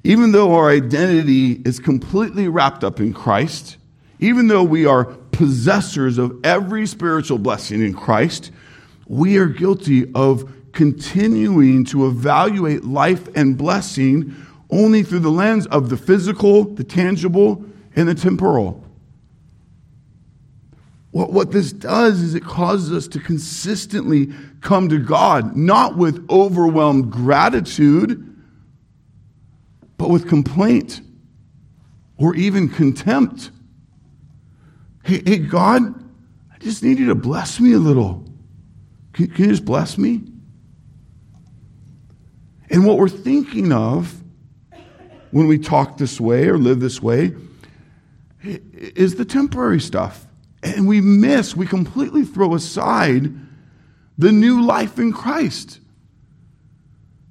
[0.03, 3.77] Even though our identity is completely wrapped up in Christ,
[4.19, 8.51] even though we are possessors of every spiritual blessing in Christ,
[9.07, 14.35] we are guilty of continuing to evaluate life and blessing
[14.69, 17.65] only through the lens of the physical, the tangible,
[17.95, 18.85] and the temporal.
[21.09, 24.29] What, what this does is it causes us to consistently
[24.61, 28.31] come to God, not with overwhelmed gratitude,
[29.97, 31.01] but with complaint
[32.17, 33.49] or even contempt.
[35.03, 35.81] Hey, hey, God,
[36.53, 38.25] I just need you to bless me a little.
[39.13, 40.21] Can, can you just bless me?
[42.69, 44.21] And what we're thinking of
[45.31, 47.35] when we talk this way or live this way
[48.43, 50.25] is the temporary stuff.
[50.63, 53.33] And we miss, we completely throw aside
[54.17, 55.79] the new life in Christ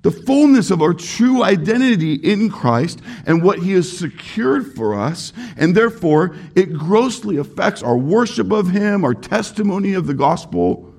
[0.02, 5.32] the fullness of our true identity in Christ and what He has secured for us,
[5.56, 10.94] and therefore it grossly affects our worship of Him, our testimony of the gospel.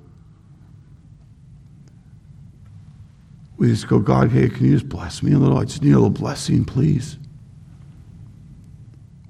[3.57, 5.57] We just go, God, hey, can you just bless me a little?
[5.57, 7.17] I just need a little blessing, please.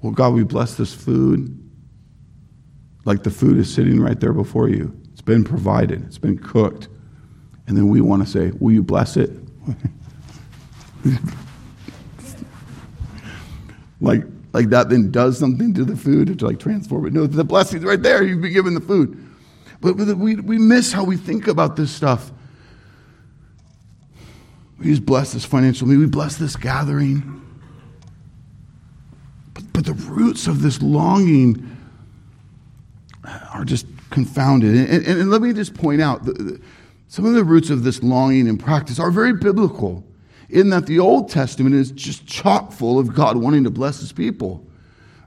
[0.02, 1.58] Well, God, we bless this food
[3.04, 4.98] like the food is sitting right there before you.
[5.12, 6.88] It's been provided, it's been cooked.
[7.66, 9.30] And then we want to say, Will you bless it?
[14.00, 17.12] like, like that then does something to the food to like transform it.
[17.12, 18.22] No, the blessing's right there.
[18.22, 19.18] You've been given the food.
[19.80, 22.30] But we, we miss how we think about this stuff.
[24.78, 26.00] We just bless this financial meeting.
[26.00, 27.40] We bless this gathering.
[29.54, 31.76] But, but the roots of this longing
[33.52, 34.74] are just confounded.
[34.74, 36.60] And, and, and let me just point out the, the,
[37.12, 40.02] some of the roots of this longing and practice are very biblical,
[40.48, 44.12] in that the Old Testament is just chock full of God wanting to bless his
[44.12, 44.66] people.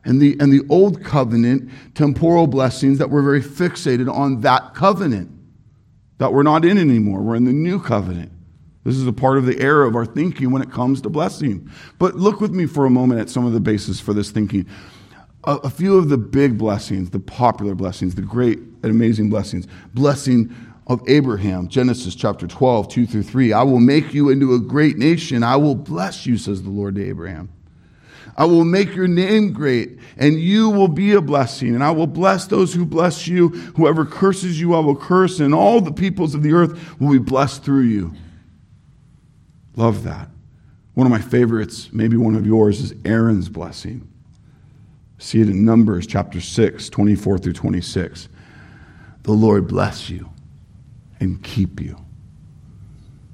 [0.04, 5.30] And the, and the old covenant, temporal blessings that were very fixated on that covenant
[6.18, 7.22] that we're not in anymore.
[7.22, 8.32] We're in the new covenant.
[8.84, 11.70] This is a part of the era of our thinking when it comes to blessing.
[12.00, 14.66] But look with me for a moment at some of the basis for this thinking.
[15.44, 19.68] A, a few of the big blessings, the popular blessings, the great and amazing blessings.
[19.94, 20.52] Blessing
[20.88, 23.54] of Abraham, Genesis chapter 12, 2 through 3.
[23.54, 25.44] I will make you into a great nation.
[25.44, 27.50] I will bless you, says the Lord to Abraham.
[28.38, 31.74] I will make your name great, and you will be a blessing.
[31.74, 33.50] And I will bless those who bless you.
[33.78, 37.18] Whoever curses you, I will curse, and all the peoples of the earth will be
[37.18, 38.14] blessed through you.
[39.76, 40.30] Love that.
[40.94, 44.08] One of my favorites, maybe one of yours, is Aaron's blessing.
[45.18, 48.30] See it in Numbers chapter 6, 24 through 26.
[49.24, 50.30] The Lord bless you
[51.20, 51.98] and keep you.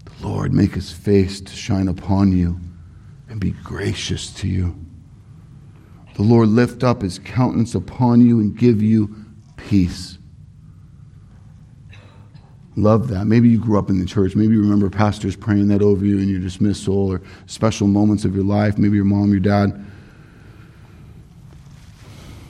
[0.05, 2.59] The Lord make his face to shine upon you
[3.29, 4.75] and be gracious to you.
[6.15, 9.15] The Lord lift up his countenance upon you and give you
[9.55, 10.17] peace.
[12.75, 13.25] Love that.
[13.25, 14.35] Maybe you grew up in the church.
[14.35, 18.33] Maybe you remember pastors praying that over you in your dismissal or special moments of
[18.33, 18.77] your life.
[18.77, 19.85] Maybe your mom, your dad.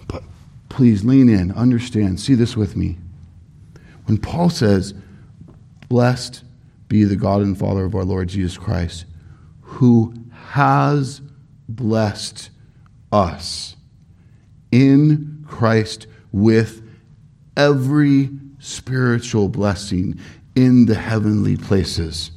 [0.07, 0.23] But
[0.69, 2.97] please lean in, understand, see this with me.
[4.05, 4.93] When Paul says,
[5.92, 6.46] Blessed
[6.88, 9.04] be the God and Father of our Lord Jesus Christ,
[9.60, 10.14] who
[10.52, 11.20] has
[11.68, 12.50] blessed
[13.12, 13.76] us
[14.72, 16.82] in Christ with
[17.58, 18.30] every
[18.60, 20.18] spiritual blessing
[20.56, 22.32] in the heavenly places.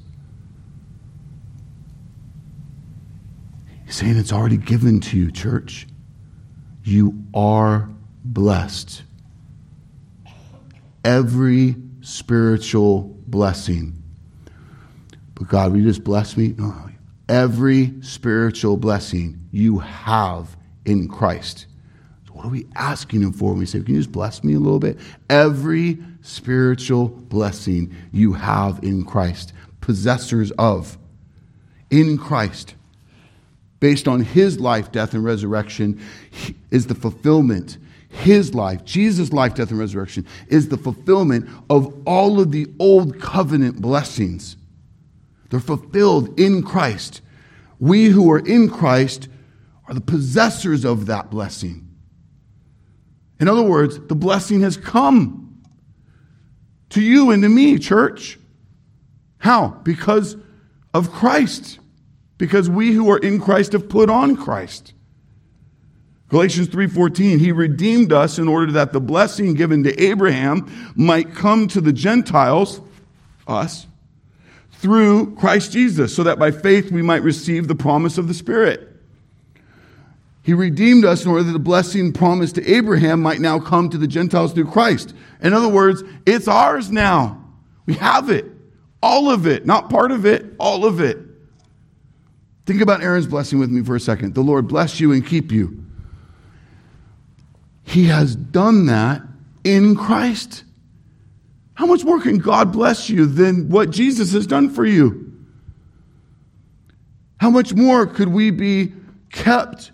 [3.86, 5.86] He's saying it's already given to you, church.
[6.82, 7.88] You are
[8.24, 9.04] blessed.
[11.04, 14.00] Every spiritual blessing.
[15.34, 16.54] But God, will you just bless me?
[16.56, 16.72] No.
[17.28, 21.66] Every spiritual blessing you have in Christ.
[22.28, 24.60] So what are we asking Him for we say, Can you just bless me a
[24.60, 25.00] little bit?
[25.28, 30.96] Every spiritual blessing you have in Christ, possessors of,
[31.90, 32.76] in Christ,
[33.80, 36.00] based on His life, death, and resurrection,
[36.70, 37.78] is the fulfillment.
[38.14, 43.20] His life, Jesus' life, death, and resurrection, is the fulfillment of all of the old
[43.20, 44.56] covenant blessings.
[45.50, 47.20] They're fulfilled in Christ.
[47.80, 49.28] We who are in Christ
[49.88, 51.88] are the possessors of that blessing.
[53.40, 55.60] In other words, the blessing has come
[56.90, 58.38] to you and to me, church.
[59.38, 59.68] How?
[59.82, 60.36] Because
[60.94, 61.80] of Christ.
[62.38, 64.94] Because we who are in Christ have put on Christ.
[66.28, 71.68] Galatians 3:14 He redeemed us in order that the blessing given to Abraham might come
[71.68, 72.80] to the Gentiles
[73.46, 73.86] us
[74.72, 78.90] through Christ Jesus so that by faith we might receive the promise of the Spirit.
[80.42, 83.96] He redeemed us in order that the blessing promised to Abraham might now come to
[83.96, 85.14] the Gentiles through Christ.
[85.40, 87.42] In other words, it's ours now.
[87.86, 88.44] We have it.
[89.02, 89.64] All of it.
[89.64, 91.18] Not part of it, all of it.
[92.66, 94.34] Think about Aaron's blessing with me for a second.
[94.34, 95.83] The Lord bless you and keep you.
[97.84, 99.22] He has done that
[99.62, 100.64] in Christ.
[101.74, 105.32] How much more can God bless you than what Jesus has done for you?
[107.38, 108.92] How much more could we be
[109.30, 109.90] kept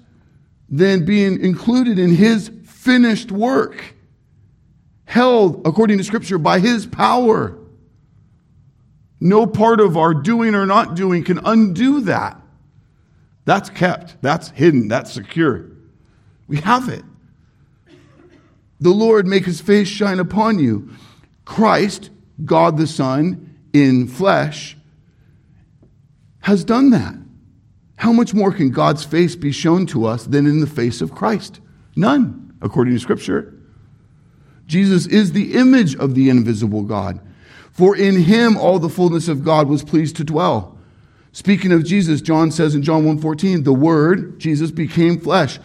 [0.70, 3.94] than being included in his finished work,
[5.04, 7.58] held, according to Scripture, by his power.
[9.20, 12.40] No part of our doing or not doing can undo that.
[13.44, 15.66] That's kept, that's hidden, that's secure.
[16.46, 17.04] We have it.
[18.80, 20.90] The Lord make his face shine upon you.
[21.44, 22.10] Christ,
[22.44, 24.76] God the Son, in flesh,
[26.40, 27.14] has done that.
[27.96, 31.14] How much more can God's face be shown to us than in the face of
[31.14, 31.60] Christ?
[31.94, 33.54] None, according to Scripture.
[34.66, 37.20] Jesus is the image of the invisible God.
[37.72, 40.78] For in him all the fullness of God was pleased to dwell.
[41.32, 45.58] Speaking of Jesus, John says in John 1:14, the word, Jesus became flesh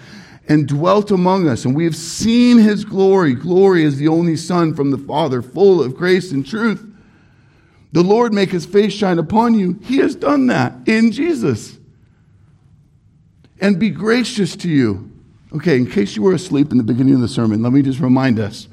[0.48, 3.34] and dwelt among us, and we have seen his glory.
[3.34, 6.86] Glory is the only Son from the Father, full of grace and truth.
[7.92, 9.80] The Lord make his face shine upon you.
[9.84, 11.78] He has done that in Jesus.
[13.62, 15.12] And be gracious to you.
[15.54, 18.00] Okay, in case you were asleep in the beginning of the sermon, let me just
[18.00, 18.68] remind us.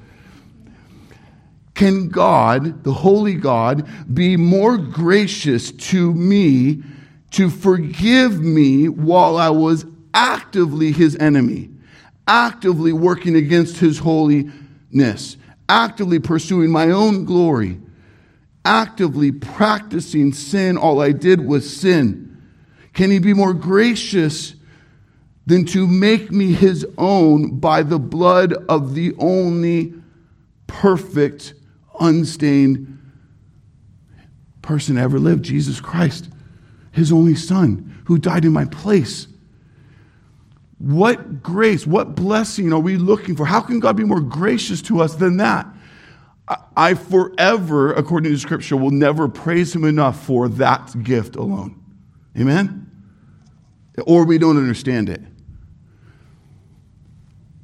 [1.75, 6.83] Can God, the Holy God, be more gracious to me
[7.31, 11.71] to forgive me while I was actively his enemy,
[12.27, 15.37] actively working against his holiness,
[15.69, 17.81] actively pursuing my own glory,
[18.65, 20.77] actively practicing sin.
[20.77, 22.29] All I did was sin.
[22.93, 24.55] Can he be more gracious
[25.47, 29.95] than to make me his own by the blood of the only
[30.67, 31.55] perfect,
[31.99, 32.99] unstained
[34.61, 36.29] person ever lived, Jesus Christ,
[36.93, 39.27] his only son, who died in my place?
[40.83, 43.47] What grace, what blessing are we looking for?
[43.47, 45.65] How can God be more gracious to us than that?
[46.77, 51.81] I forever, according to Scripture, will never praise Him enough for that gift alone.
[52.37, 52.91] Amen?
[54.09, 55.21] Or we don't understand it.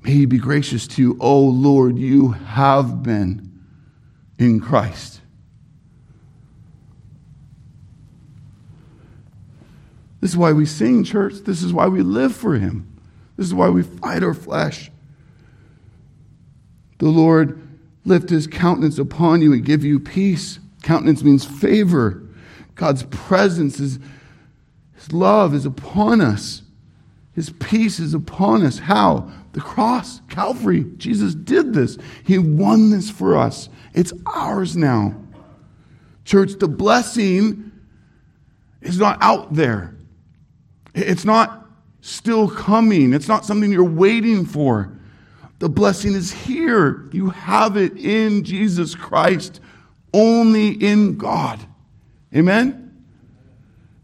[0.02, 1.18] May He be gracious to you.
[1.20, 3.64] Oh Lord, you have been
[4.38, 5.22] in Christ.
[10.20, 11.34] This is why we sing, church.
[11.44, 12.94] This is why we live for Him.
[13.38, 14.90] This is why we fight our flesh.
[16.98, 17.62] The Lord
[18.04, 20.58] lift his countenance upon you and give you peace.
[20.82, 22.22] Countenance means favor.
[22.74, 24.00] God's presence is
[24.94, 26.62] his love is upon us.
[27.32, 28.80] His peace is upon us.
[28.80, 29.30] How?
[29.52, 30.84] The cross, Calvary.
[30.96, 31.96] Jesus did this.
[32.24, 33.68] He won this for us.
[33.94, 35.14] It's ours now.
[36.24, 37.70] Church, the blessing
[38.82, 39.94] is not out there.
[40.96, 41.57] It's not
[42.08, 43.12] still coming.
[43.12, 44.92] It's not something you're waiting for.
[45.58, 47.08] The blessing is here.
[47.12, 49.60] You have it in Jesus Christ,
[50.14, 51.60] only in God.
[52.34, 53.04] Amen?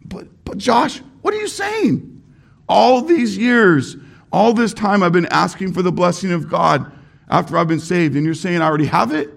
[0.05, 2.23] But, but Josh, what are you saying?
[2.69, 3.97] All these years,
[4.33, 6.91] all this time I've been asking for the blessing of God
[7.29, 9.31] after I've been saved, and you're saying I already have it?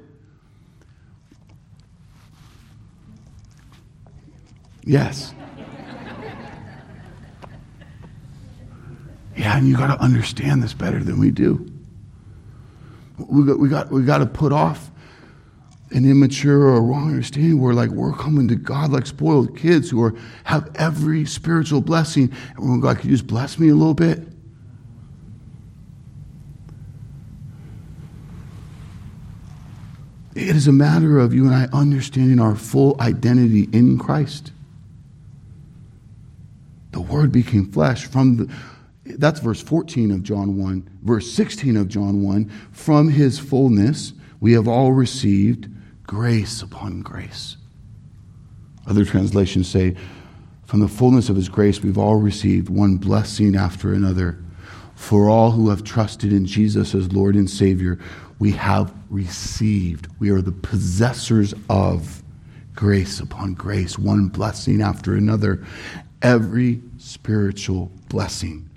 [4.84, 5.34] Yes.
[9.38, 11.72] Yeah, and you got to understand this better than we do.
[13.20, 14.90] We got, we got, we got to put off
[15.92, 20.02] an immature or wrong understanding where like we're coming to God like spoiled kids who
[20.02, 22.34] are have every spiritual blessing.
[22.56, 24.28] And when God, could you just bless me a little bit?
[30.36, 34.52] It is a matter of you and I understanding our full identity in Christ.
[36.92, 38.54] The Word became flesh from the
[39.18, 41.00] that's verse 14 of John 1.
[41.04, 45.70] Verse 16 of John 1 From his fullness we have all received
[46.06, 47.58] grace upon grace.
[48.88, 49.96] Other translations say,
[50.66, 54.38] From the fullness of his grace we've all received one blessing after another.
[54.96, 58.00] For all who have trusted in Jesus as Lord and Savior,
[58.40, 60.08] we have received.
[60.20, 62.24] We are the possessors of
[62.74, 65.64] grace upon grace, one blessing after another.
[66.22, 68.68] Every spiritual blessing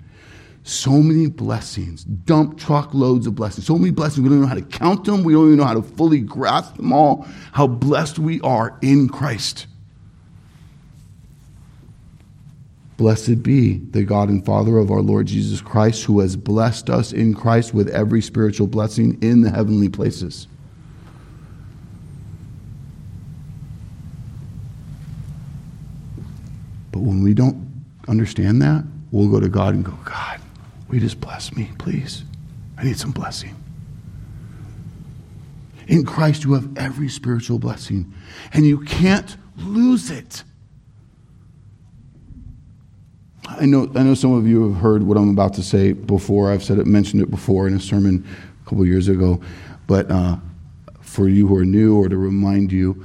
[0.63, 4.23] so many blessings, dump truckloads of blessings, so many blessings.
[4.23, 5.23] We don't know how to count them.
[5.23, 9.09] We don't even know how to fully grasp them all, how blessed we are in
[9.09, 9.67] Christ.
[12.97, 17.11] Blessed be the God and Father of our Lord Jesus Christ, who has blessed us
[17.11, 20.47] in Christ with every spiritual blessing in the heavenly places.
[26.91, 30.39] But when we don't understand that, we'll go to God and go, God,
[30.91, 32.25] Will you just bless me, please?
[32.77, 33.55] I need some blessing.
[35.87, 38.13] In Christ, you have every spiritual blessing,
[38.51, 40.43] and you can't lose it.
[43.47, 46.51] I know, I know some of you have heard what I'm about to say before.
[46.51, 48.27] I've said it, mentioned it before in a sermon
[48.61, 49.39] a couple years ago.
[49.87, 50.35] But uh,
[50.99, 53.01] for you who are new, or to remind you,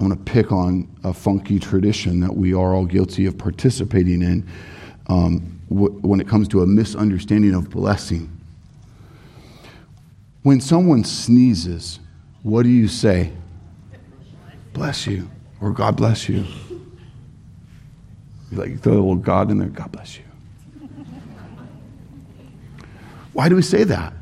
[0.00, 4.22] I want to pick on a funky tradition that we are all guilty of participating
[4.22, 4.48] in.
[5.06, 8.30] Um, when it comes to a misunderstanding of blessing.
[10.42, 12.00] When someone sneezes,
[12.42, 13.32] what do you say?
[14.72, 15.28] Bless you,
[15.60, 16.44] or God bless you.
[18.50, 20.24] You like throw a little God in there, God bless you.
[23.32, 24.14] Why do we say that?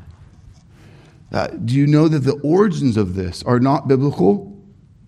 [1.31, 4.55] Uh, do you know that the origins of this are not biblical?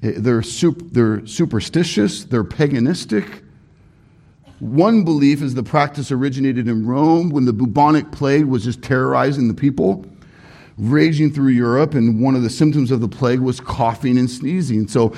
[0.02, 3.44] They're, sup- they're superstitious, they're paganistic.
[4.60, 9.48] One belief is the practice originated in Rome when the bubonic plague was just terrorizing
[9.48, 10.06] the people,
[10.78, 14.90] raging through Europe, and one of the symptoms of the plague was coughing and sneezing.
[14.90, 15.14] So,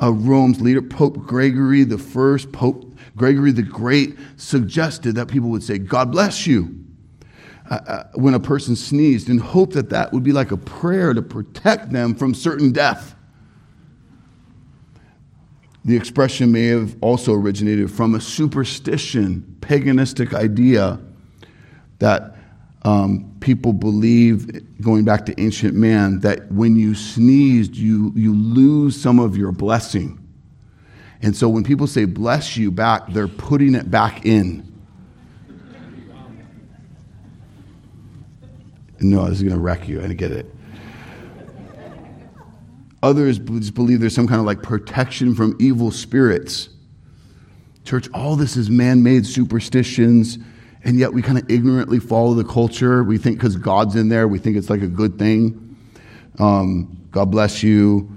[0.00, 5.62] uh, Rome's leader, Pope Gregory the First, Pope Gregory the Great, suggested that people would
[5.62, 6.74] say, "God bless you."
[7.68, 11.12] Uh, uh, when a person sneezed, and hoped that that would be like a prayer
[11.12, 13.15] to protect them from certain death.
[15.86, 20.98] The expression may have also originated from a superstition, paganistic idea
[22.00, 22.34] that
[22.82, 29.00] um, people believe, going back to ancient man, that when you sneezed, you, you lose
[29.00, 30.18] some of your blessing.
[31.22, 34.66] And so when people say bless you back, they're putting it back in.
[38.98, 40.02] No, this is going to wreck you.
[40.02, 40.52] I get it.
[43.02, 46.68] Others just believe there's some kind of like protection from evil spirits.
[47.84, 50.38] Church, all this is man made superstitions,
[50.82, 53.04] and yet we kind of ignorantly follow the culture.
[53.04, 55.76] We think because God's in there, we think it's like a good thing.
[56.38, 58.10] Um, God bless you.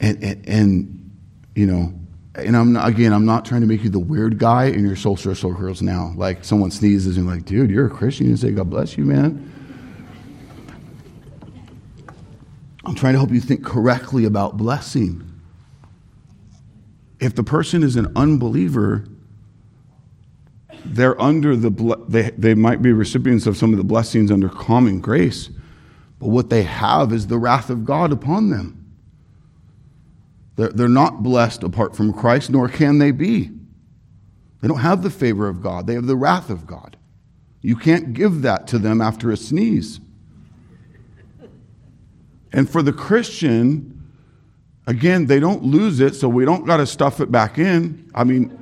[0.00, 1.10] And, and, and,
[1.54, 1.92] you know,
[2.34, 4.96] and I'm not, again, I'm not trying to make you the weird guy in your
[4.96, 6.12] soul social circles now.
[6.16, 8.28] Like someone sneezes and you're like, dude, you're a Christian.
[8.28, 9.52] You say, God bless you, man.
[12.84, 15.24] I'm trying to help you think correctly about blessing.
[17.20, 19.04] If the person is an unbeliever,
[20.84, 21.70] they're under the
[22.08, 25.50] they, they might be recipients of some of the blessings under common grace,
[26.18, 28.74] but what they have is the wrath of God upon them.
[30.56, 33.50] They're, they're not blessed apart from Christ, nor can they be.
[34.60, 36.96] They don't have the favor of God, they have the wrath of God.
[37.60, 40.00] You can't give that to them after a sneeze.
[42.52, 44.02] And for the Christian,
[44.86, 48.10] again, they don't lose it, so we don't got to stuff it back in.
[48.14, 48.58] I mean,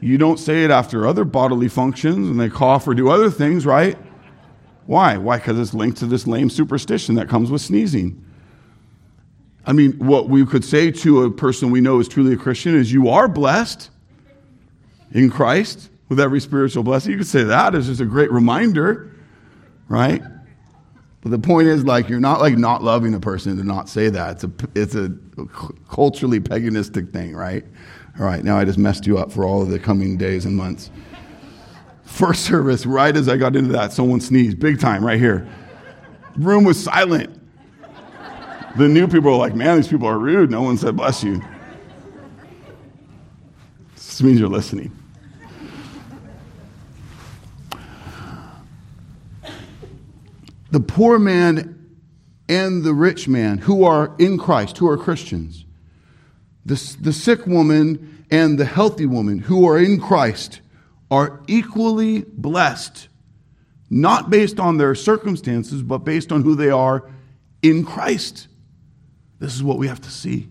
[0.00, 3.64] you don't say it after other bodily functions and they cough or do other things,
[3.66, 3.96] right?
[4.86, 5.16] Why?
[5.16, 5.38] Why?
[5.38, 8.22] Because it's linked to this lame superstition that comes with sneezing.
[9.66, 12.76] I mean, what we could say to a person we know is truly a Christian
[12.76, 13.90] is you are blessed
[15.12, 17.12] in Christ with every spiritual blessing.
[17.12, 19.10] You could say that as just a great reminder,
[19.88, 20.22] right?
[21.24, 24.10] But the point is, like, you're not like not loving a person to not say
[24.10, 24.34] that.
[24.34, 25.10] It's a, it's a
[25.88, 27.64] culturally paganistic thing, right?
[28.20, 30.54] All right, now I just messed you up for all of the coming days and
[30.54, 30.90] months.
[32.04, 35.48] First service, right as I got into that, someone sneezed, big time, right here.
[36.36, 37.40] Room was silent.
[38.76, 40.50] The new people were like, man, these people are rude.
[40.50, 41.42] No one said, bless you.
[43.94, 44.92] This means you're listening.
[50.74, 51.96] The poor man
[52.48, 55.64] and the rich man who are in Christ, who are Christians,
[56.66, 60.62] the, the sick woman and the healthy woman who are in Christ
[61.12, 63.06] are equally blessed,
[63.88, 67.08] not based on their circumstances, but based on who they are
[67.62, 68.48] in Christ.
[69.38, 70.48] This is what we have to see.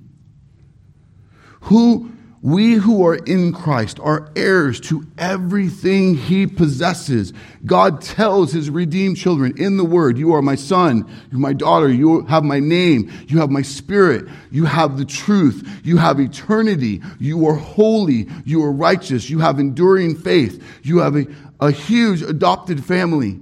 [1.64, 2.14] Who
[2.44, 7.32] we who are in Christ are heirs to everything he possesses.
[7.66, 11.88] God tells his redeemed children in the word, You are my son, you're my daughter,
[11.88, 17.02] you have my name, you have my spirit, you have the truth, you have eternity,
[17.18, 21.26] you are holy, you are righteous, you have enduring faith, you have a,
[21.62, 23.40] a huge adopted family.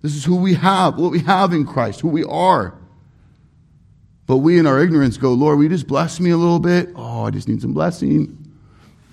[0.00, 2.79] This is who we have, what we have in Christ, who we are.
[4.30, 6.90] But we in our ignorance go, Lord, will you just bless me a little bit?
[6.94, 8.54] Oh, I just need some blessing.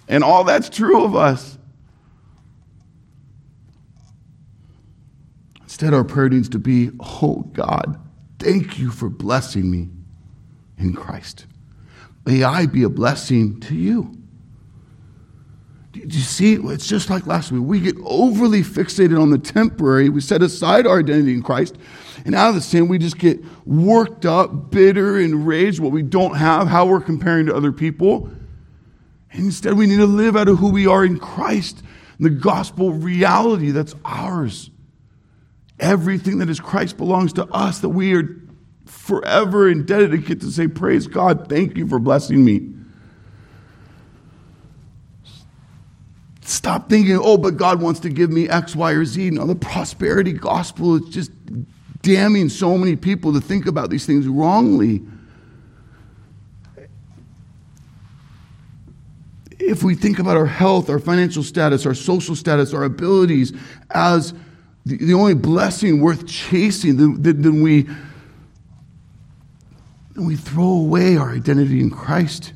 [0.08, 1.58] And all that's true of us.
[5.64, 8.00] Instead, our prayer needs to be, Oh God,
[8.38, 9.90] thank you for blessing me
[10.78, 11.48] in Christ.
[12.28, 14.17] May I be a blessing to you.
[15.98, 16.56] Do you see?
[16.56, 17.64] It's just like last week.
[17.64, 20.10] We get overly fixated on the temporary.
[20.10, 21.78] We set aside our identity in Christ.
[22.26, 26.36] And out of the sin, we just get worked up, bitter, enraged, what we don't
[26.36, 28.30] have, how we're comparing to other people.
[29.32, 31.84] And instead, we need to live out of who we are in Christ,
[32.20, 34.70] the gospel reality that's ours.
[35.80, 38.42] Everything that is Christ belongs to us, that we are
[38.86, 42.77] forever indebted to get to say, Praise God, thank you for blessing me.
[46.48, 49.32] Stop thinking, oh, but God wants to give me X, Y, or Z.
[49.32, 51.30] No, the prosperity gospel is just
[52.02, 55.02] damning so many people to think about these things wrongly.
[59.60, 63.52] If we think about our health, our financial status, our social status, our abilities
[63.90, 64.34] as
[64.86, 67.82] the, only blessing worth chasing, then, then we,
[70.14, 72.54] then we throw away our identity in Christ.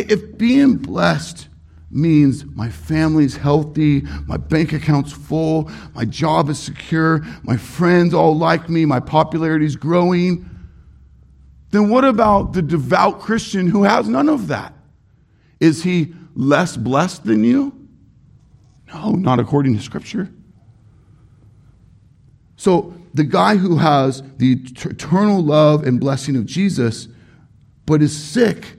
[0.00, 1.48] If being blessed
[1.90, 8.36] means my family's healthy, my bank account's full, my job is secure, my friends all
[8.36, 10.48] like me, my popularity's growing,
[11.70, 14.74] then what about the devout Christian who has none of that?
[15.60, 17.88] Is he less blessed than you?
[18.88, 20.30] No, not according to Scripture.
[22.56, 27.08] So, the guy who has the eternal love and blessing of Jesus,
[27.86, 28.75] but is sick,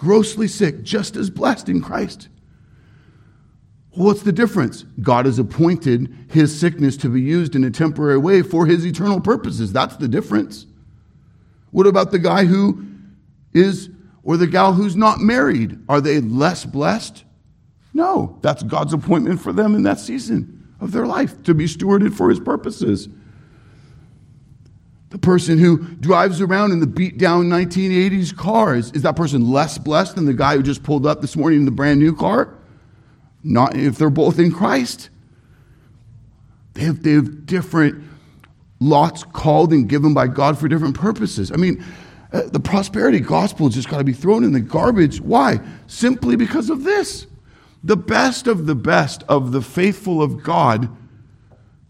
[0.00, 2.30] grossly sick, just as blessed in Christ.
[3.90, 4.86] What's the difference?
[5.02, 9.20] God has appointed his sickness to be used in a temporary way for his eternal
[9.20, 9.74] purposes.
[9.74, 10.64] That's the difference.
[11.70, 12.82] What about the guy who
[13.52, 13.90] is,
[14.22, 15.78] or the gal who's not married?
[15.86, 17.24] Are they less blessed?
[17.92, 22.14] No, that's God's appointment for them in that season of their life to be stewarded
[22.14, 23.10] for his purposes.
[25.10, 29.76] The person who drives around in the beat down 1980s cars, is that person less
[29.76, 32.56] blessed than the guy who just pulled up this morning in the brand new car?
[33.42, 35.10] Not if they're both in Christ.
[36.74, 38.04] They have, they have different
[38.78, 41.50] lots called and given by God for different purposes.
[41.50, 41.84] I mean,
[42.32, 45.20] uh, the prosperity gospel has just got to be thrown in the garbage.
[45.20, 45.58] Why?
[45.88, 47.26] Simply because of this.
[47.82, 50.96] The best of the best of the faithful of God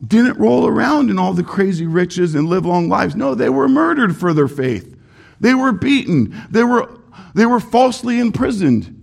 [0.07, 3.15] didn't roll around in all the crazy riches and live long lives.
[3.15, 4.97] No, they were murdered for their faith.
[5.41, 6.35] They were beaten.
[6.51, 6.91] They were,
[7.35, 8.97] they were falsely imprisoned.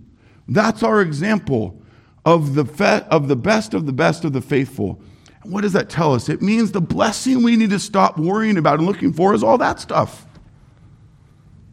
[0.48, 1.80] That's our example
[2.24, 5.00] of the, fe- of the best of the best of the faithful.
[5.42, 6.28] And what does that tell us?
[6.28, 9.58] It means the blessing we need to stop worrying about and looking for is all
[9.58, 10.26] that stuff.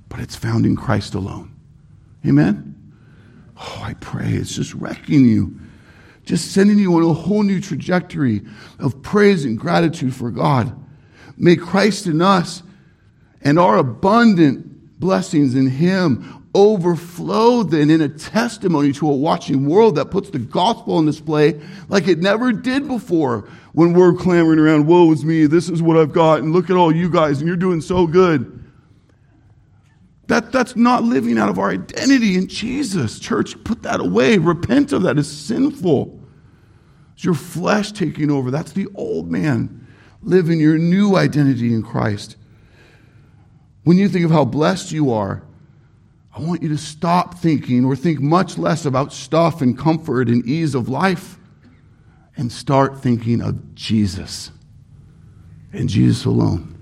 [0.10, 1.54] But it's found in Christ alone.
[2.26, 2.74] Amen?
[3.58, 5.60] Oh, I pray it's just wrecking you
[6.26, 8.42] just sending you on a whole new trajectory
[8.80, 10.76] of praise and gratitude for God.
[11.38, 12.64] May Christ in us
[13.42, 19.96] and our abundant blessings in Him overflow then in a testimony to a watching world
[19.96, 21.60] that puts the gospel on display
[21.90, 25.98] like it never did before when we're clamoring around, woe is me, this is what
[25.98, 28.65] I've got, and look at all you guys, and you're doing so good.
[30.28, 33.20] That, that's not living out of our identity in Jesus.
[33.20, 34.38] Church, put that away.
[34.38, 35.20] Repent of that.
[35.20, 36.20] It's sinful.
[37.14, 38.50] It's your flesh taking over.
[38.50, 39.88] That's the old man.
[40.22, 42.38] Live in your new identity in Christ.
[43.84, 45.44] When you think of how blessed you are,
[46.36, 50.46] I want you to stop thinking or think much less about stuff and comfort and
[50.46, 51.38] ease of life
[52.36, 54.52] and start thinking of Jesus
[55.72, 56.75] and Jesus alone.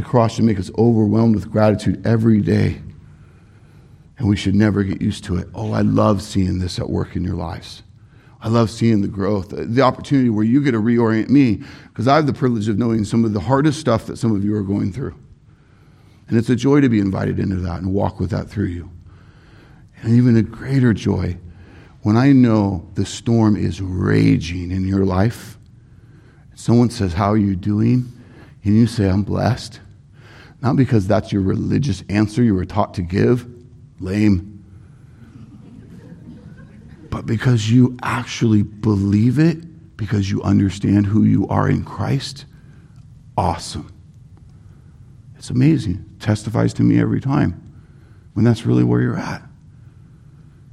[0.00, 2.80] The cross should make us overwhelmed with gratitude every day.
[4.16, 5.46] And we should never get used to it.
[5.54, 7.82] Oh, I love seeing this at work in your lives.
[8.40, 12.16] I love seeing the growth, the opportunity where you get to reorient me, because I
[12.16, 14.62] have the privilege of knowing some of the hardest stuff that some of you are
[14.62, 15.14] going through.
[16.28, 18.90] And it's a joy to be invited into that and walk with that through you.
[20.00, 21.36] And even a greater joy
[22.00, 25.58] when I know the storm is raging in your life.
[26.54, 28.10] Someone says, How are you doing?
[28.64, 29.80] And you say, I'm blessed.
[30.62, 33.46] Not because that's your religious answer you were taught to give,
[33.98, 34.50] lame,
[37.10, 42.46] but because you actually believe it, because you understand who you are in Christ,
[43.36, 43.92] awesome.
[45.36, 46.04] It's amazing.
[46.16, 47.60] It testifies to me every time
[48.34, 49.42] when that's really where you're at.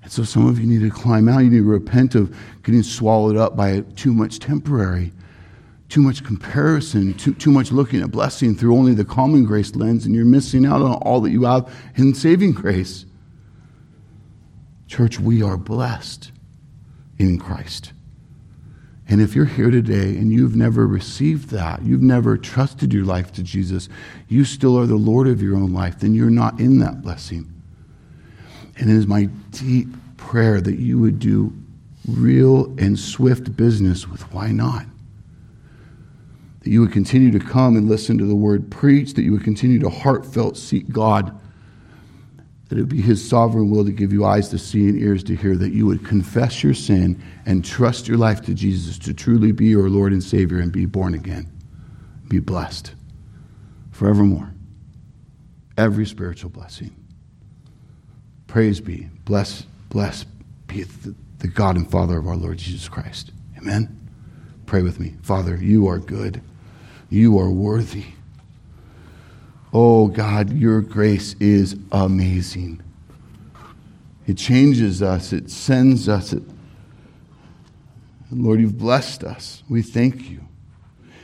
[0.03, 1.39] And so some of you need to climb out.
[1.39, 5.11] You need to repent of getting swallowed up by too much temporary
[5.89, 10.05] too much comparison, too, too much looking at blessing through only the common grace lens,
[10.05, 13.05] and you're missing out on all that you have in saving grace.
[14.87, 16.31] Church, we are blessed
[17.17, 17.93] in Christ.
[19.09, 23.31] And if you're here today and you've never received that, you've never trusted your life
[23.33, 23.87] to Jesus,
[24.27, 27.49] you still are the Lord of your own life, then you're not in that blessing.
[28.77, 31.53] And it is my deep prayer that you would do
[32.05, 34.85] real and swift business with why not
[36.67, 39.45] that you would continue to come and listen to the word preached, that you would
[39.45, 41.33] continue to heartfelt seek God,
[42.67, 45.23] that it would be His sovereign will to give you eyes to see and ears
[45.23, 49.13] to hear, that you would confess your sin and trust your life to Jesus to
[49.13, 51.49] truly be your Lord and Savior and be born again.
[52.27, 52.93] Be blessed
[53.91, 54.51] forevermore.
[55.77, 56.93] Every spiritual blessing.
[58.47, 60.25] Praise be, bless, bless
[60.67, 63.31] be the, the God and Father of our Lord Jesus Christ.
[63.57, 63.97] Amen.
[64.65, 65.13] Pray with me.
[65.21, 66.41] Father, you are good.
[67.09, 68.05] You are worthy.
[69.73, 72.81] Oh God, your grace is amazing.
[74.25, 76.33] It changes us, it sends us.
[76.33, 76.43] It...
[78.31, 79.63] Lord, you've blessed us.
[79.69, 80.41] We thank you.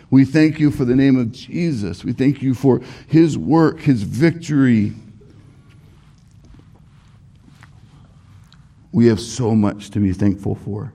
[0.10, 2.06] We thank you for the name of Jesus.
[2.06, 4.94] We thank you for his work, his victory.
[8.92, 10.94] We have so much to be thankful for.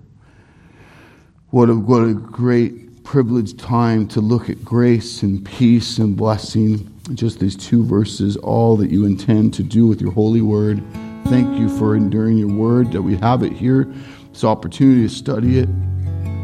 [1.51, 6.87] What a, what a great privileged time to look at grace and peace and blessing.
[7.15, 10.83] Just these two verses, all that you intend to do with your holy word.
[11.25, 13.91] Thank you for enduring your word, that we have it here,
[14.31, 15.71] this opportunity to study it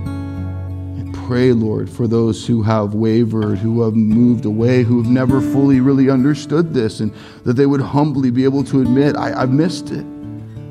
[0.07, 5.43] And pray, Lord, for those who have wavered, who have moved away, who have never
[5.43, 7.13] fully really understood this, and
[7.45, 10.07] that they would humbly be able to admit, I, have missed it.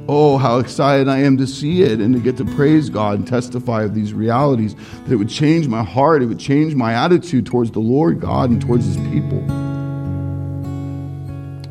[0.07, 3.27] Oh, how excited I am to see it and to get to praise God and
[3.27, 4.75] testify of these realities.
[4.75, 8.49] That it would change my heart, it would change my attitude towards the Lord God
[8.49, 9.39] and towards His people.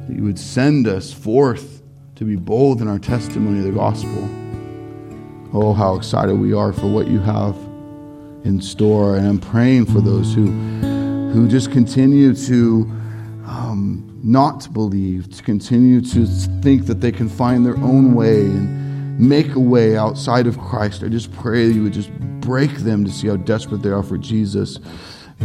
[0.07, 1.83] That you would send us forth
[2.15, 4.29] to be bold in our testimony of the gospel.
[5.53, 7.55] Oh, how excited we are for what you have
[8.45, 9.17] in store.
[9.17, 12.91] And I'm praying for those who, who just continue to
[13.47, 13.92] um,
[14.23, 16.27] not to believe, to continue to
[16.63, 21.03] think that they can find their own way and make a way outside of Christ.
[21.03, 22.11] I just pray that you would just
[22.41, 24.79] break them to see how desperate they are for Jesus.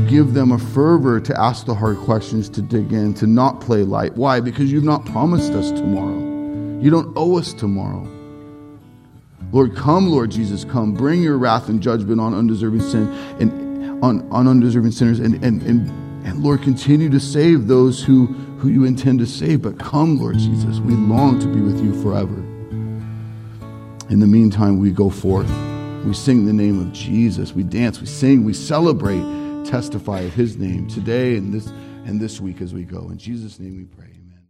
[0.08, 3.84] Give them a fervor to ask the hard questions, to dig in, to not play
[3.84, 4.16] light.
[4.16, 4.40] Why?
[4.40, 6.20] Because you've not promised us tomorrow.
[6.80, 8.08] You don't owe us tomorrow.
[9.52, 10.94] Lord, come, Lord Jesus, come.
[10.94, 13.08] Bring your wrath and judgment on undeserving sin
[13.40, 15.20] and on, on undeserving sinners.
[15.20, 18.26] And, and, and, and Lord, continue to save those who,
[18.60, 19.62] who you intend to save.
[19.62, 20.80] But come, Lord Jesus.
[20.80, 22.36] We long to be with you forever.
[24.10, 25.50] In the meantime, we go forth.
[26.04, 27.54] We sing the name of Jesus.
[27.54, 29.24] We dance, we sing, we celebrate,
[29.66, 33.10] testify of his name today and this and this week as we go.
[33.10, 34.17] In Jesus' name we pray.